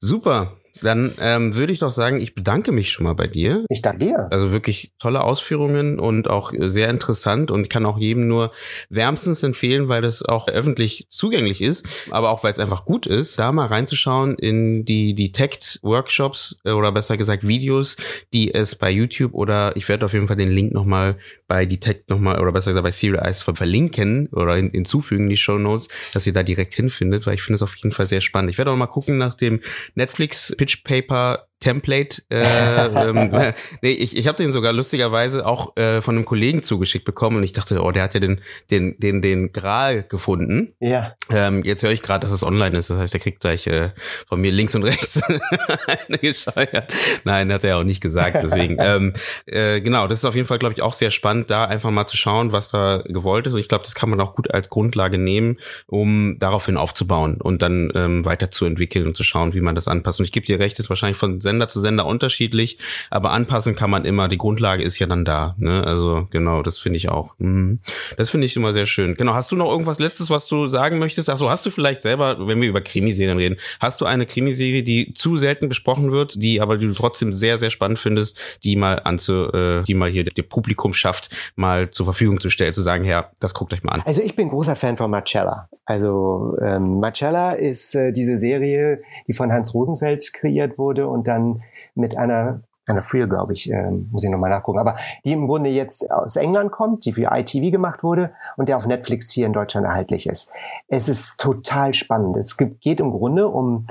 [0.01, 0.57] Super.
[0.83, 3.65] Dann ähm, würde ich doch sagen, ich bedanke mich schon mal bei dir.
[3.69, 4.29] Ich danke dir.
[4.31, 8.53] Also wirklich tolle Ausführungen und auch sehr interessant und kann auch jedem nur
[8.89, 13.39] wärmstens empfehlen, weil das auch öffentlich zugänglich ist, aber auch weil es einfach gut ist,
[13.39, 17.97] da mal reinzuschauen in die die Tech-Workshops äh, oder besser gesagt Videos,
[18.33, 21.17] die es bei YouTube oder ich werde auf jeden Fall den Link nochmal
[21.51, 25.89] bei Detect nochmal oder besser gesagt bei Serial Eyes verlinken oder hinzufügen die Show Notes,
[26.15, 28.53] dass ihr da direkt hinfindet, weil ich finde es auf jeden Fall sehr spannend.
[28.53, 29.61] Ich werde auch mal gucken nach dem
[29.97, 32.23] Netflix Pitch Paper Template.
[32.31, 33.31] Äh, ähm,
[33.83, 37.45] nee, ich, ich habe den sogar lustigerweise auch äh, von einem Kollegen zugeschickt bekommen und
[37.45, 38.41] ich dachte, oh, der hat ja den
[38.71, 40.75] den den den Gral gefunden.
[40.81, 41.15] Ja.
[41.31, 42.91] Ähm, jetzt höre ich gerade, dass es online ist.
[42.91, 43.91] Das heißt, er kriegt gleich äh,
[44.27, 45.23] von mir links und rechts
[46.09, 46.93] eine gescheuert.
[47.25, 48.39] Nein, hat er auch nicht gesagt.
[48.43, 49.13] Deswegen ähm,
[49.47, 52.07] äh, genau, das ist auf jeden Fall, glaube ich, auch sehr spannend, da einfach mal
[52.07, 53.53] zu schauen, was da gewollt ist.
[53.53, 57.61] Und ich glaube, das kann man auch gut als Grundlage nehmen, um daraufhin aufzubauen und
[57.61, 60.21] dann ähm, weiterzuentwickeln und zu schauen, wie man das anpasst.
[60.21, 62.79] Und ich gebe dir recht, ist wahrscheinlich von Sender zu Sender unterschiedlich,
[63.11, 64.29] aber anpassen kann man immer.
[64.29, 65.57] Die Grundlage ist ja dann da.
[65.59, 65.85] Ne?
[65.85, 67.35] Also genau, das finde ich auch.
[67.39, 67.81] Mhm.
[68.17, 69.17] Das finde ich immer sehr schön.
[69.17, 71.29] Genau, hast du noch irgendwas Letztes, was du sagen möchtest?
[71.29, 75.13] Achso, hast du vielleicht selber, wenn wir über Krimiserien reden, hast du eine Krimiserie, die
[75.15, 79.01] zu selten besprochen wird, die aber die du trotzdem sehr, sehr spannend findest, die mal
[79.03, 83.05] anzu, äh, die mal hier dem Publikum schafft, mal zur Verfügung zu stellen, zu sagen,
[83.05, 84.03] ja, das guckt euch mal an.
[84.05, 85.69] Also ich bin großer Fan von Marcella.
[85.91, 91.40] Also ähm, Marcella ist äh, diese Serie, die von Hans Rosenfeld kreiert wurde und dann
[91.41, 91.63] dann
[91.95, 95.71] mit einer einer Free, glaube ich, äh, muss ich nochmal nachgucken, aber die im Grunde
[95.71, 99.53] jetzt aus England kommt, die für ITV gemacht wurde und der auf Netflix hier in
[99.53, 100.51] Deutschland erhältlich ist.
[100.89, 102.37] Es ist total spannend.
[102.37, 103.87] Es gibt, geht im Grunde um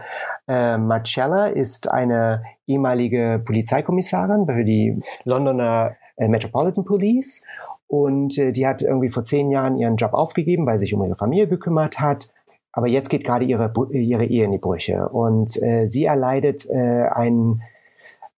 [0.47, 7.43] äh, Marcella ist eine ehemalige Polizeikommissarin für die Londoner äh, Metropolitan Police
[7.87, 11.03] und äh, die hat irgendwie vor zehn Jahren ihren Job aufgegeben, weil sie sich um
[11.03, 12.31] ihre Familie gekümmert hat
[12.71, 17.07] aber jetzt geht gerade ihre, ihre Ehe in die Brüche und äh, sie erleidet äh,
[17.09, 17.61] einen,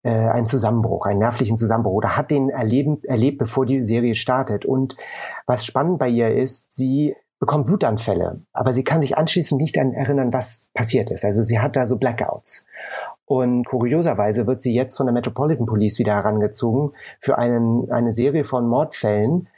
[0.02, 4.64] äh, einen Zusammenbruch, einen nervlichen Zusammenbruch oder hat den erleben, erlebt, bevor die Serie startet.
[4.64, 4.96] Und
[5.46, 9.92] was spannend bei ihr ist, sie bekommt Wutanfälle, aber sie kann sich anschließend nicht an
[9.92, 11.24] erinnern, was passiert ist.
[11.24, 12.66] Also sie hat da so Blackouts.
[13.24, 18.44] Und kurioserweise wird sie jetzt von der Metropolitan Police wieder herangezogen für einen, eine Serie
[18.44, 19.48] von Mordfällen,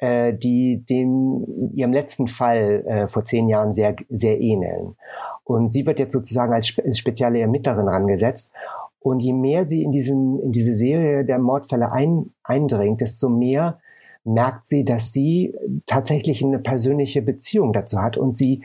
[0.00, 4.96] äh, die dem, ihrem letzten Fall äh, vor zehn Jahren sehr, sehr ähneln.
[5.44, 8.50] Und sie wird jetzt sozusagen als spe spezielle Ermittlerin rangesetzt.
[8.98, 13.78] Und je mehr sie in, diesen, in diese Serie der Mordfälle ein, eindringt, desto mehr
[14.24, 15.54] merkt sie, dass sie
[15.86, 18.62] tatsächlich eine persönliche Beziehung dazu hat und sie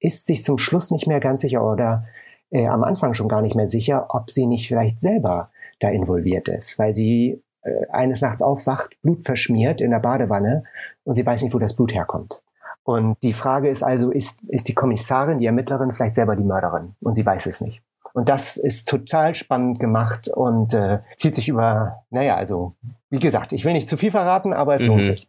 [0.00, 2.06] ist sich zum Schluss nicht mehr ganz sicher oder
[2.50, 6.48] äh, am Anfang schon gar nicht mehr sicher, ob sie nicht vielleicht selber da involviert
[6.48, 7.42] ist, weil sie
[7.90, 10.64] eines Nachts aufwacht, Blut verschmiert in der Badewanne
[11.04, 12.40] und sie weiß nicht, wo das Blut herkommt.
[12.84, 16.94] Und die Frage ist also, ist, ist die Kommissarin, die Ermittlerin vielleicht selber die Mörderin?
[17.00, 17.80] Und sie weiß es nicht.
[18.12, 22.74] Und das ist total spannend gemacht und äh, zieht sich über, naja, also
[23.10, 24.88] wie gesagt, ich will nicht zu viel verraten, aber es mhm.
[24.88, 25.26] lohnt sich.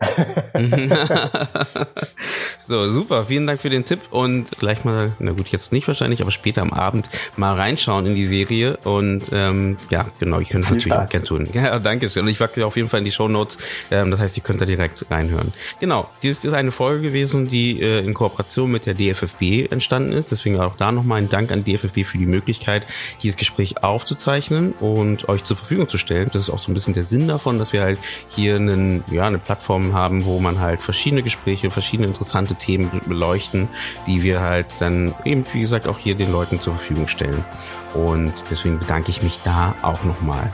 [2.67, 3.25] So, super.
[3.25, 6.63] Vielen Dank für den Tipp und gleich mal, na gut, jetzt nicht wahrscheinlich, aber später
[6.63, 10.93] am Abend mal reinschauen in die Serie und ähm, ja, genau, ich könnte es natürlich
[10.93, 11.49] auch gerne tun.
[11.55, 12.27] Ja, danke schön.
[12.27, 13.57] Ich wacke auf jeden Fall in die Show Notes.
[13.89, 15.53] Ähm, das heißt, ihr könnt da direkt reinhören.
[15.79, 20.31] Genau, dies ist eine Folge gewesen, die äh, in Kooperation mit der DFFB entstanden ist.
[20.31, 22.83] Deswegen auch da nochmal ein Dank an DFFB für die Möglichkeit,
[23.23, 26.29] dieses Gespräch aufzuzeichnen und euch zur Verfügung zu stellen.
[26.33, 27.99] Das ist auch so ein bisschen der Sinn davon, dass wir halt
[28.29, 33.69] hier einen, ja, eine Plattform haben, wo man halt verschiedene Gespräche, verschiedene interessante Themen beleuchten,
[34.07, 37.43] die wir halt dann eben, wie gesagt, auch hier den Leuten zur Verfügung stellen.
[37.93, 40.51] Und deswegen bedanke ich mich da auch nochmal.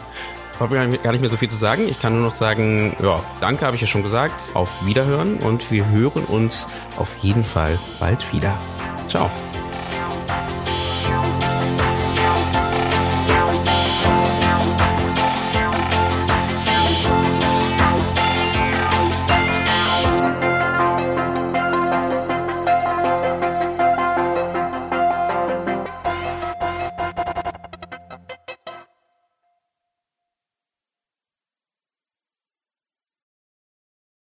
[0.54, 1.88] Ich habe gar nicht mehr so viel zu sagen.
[1.88, 4.40] Ich kann nur noch sagen, ja, danke habe ich ja schon gesagt.
[4.54, 8.56] Auf Wiederhören und wir hören uns auf jeden Fall bald wieder.
[9.08, 9.32] Ciao.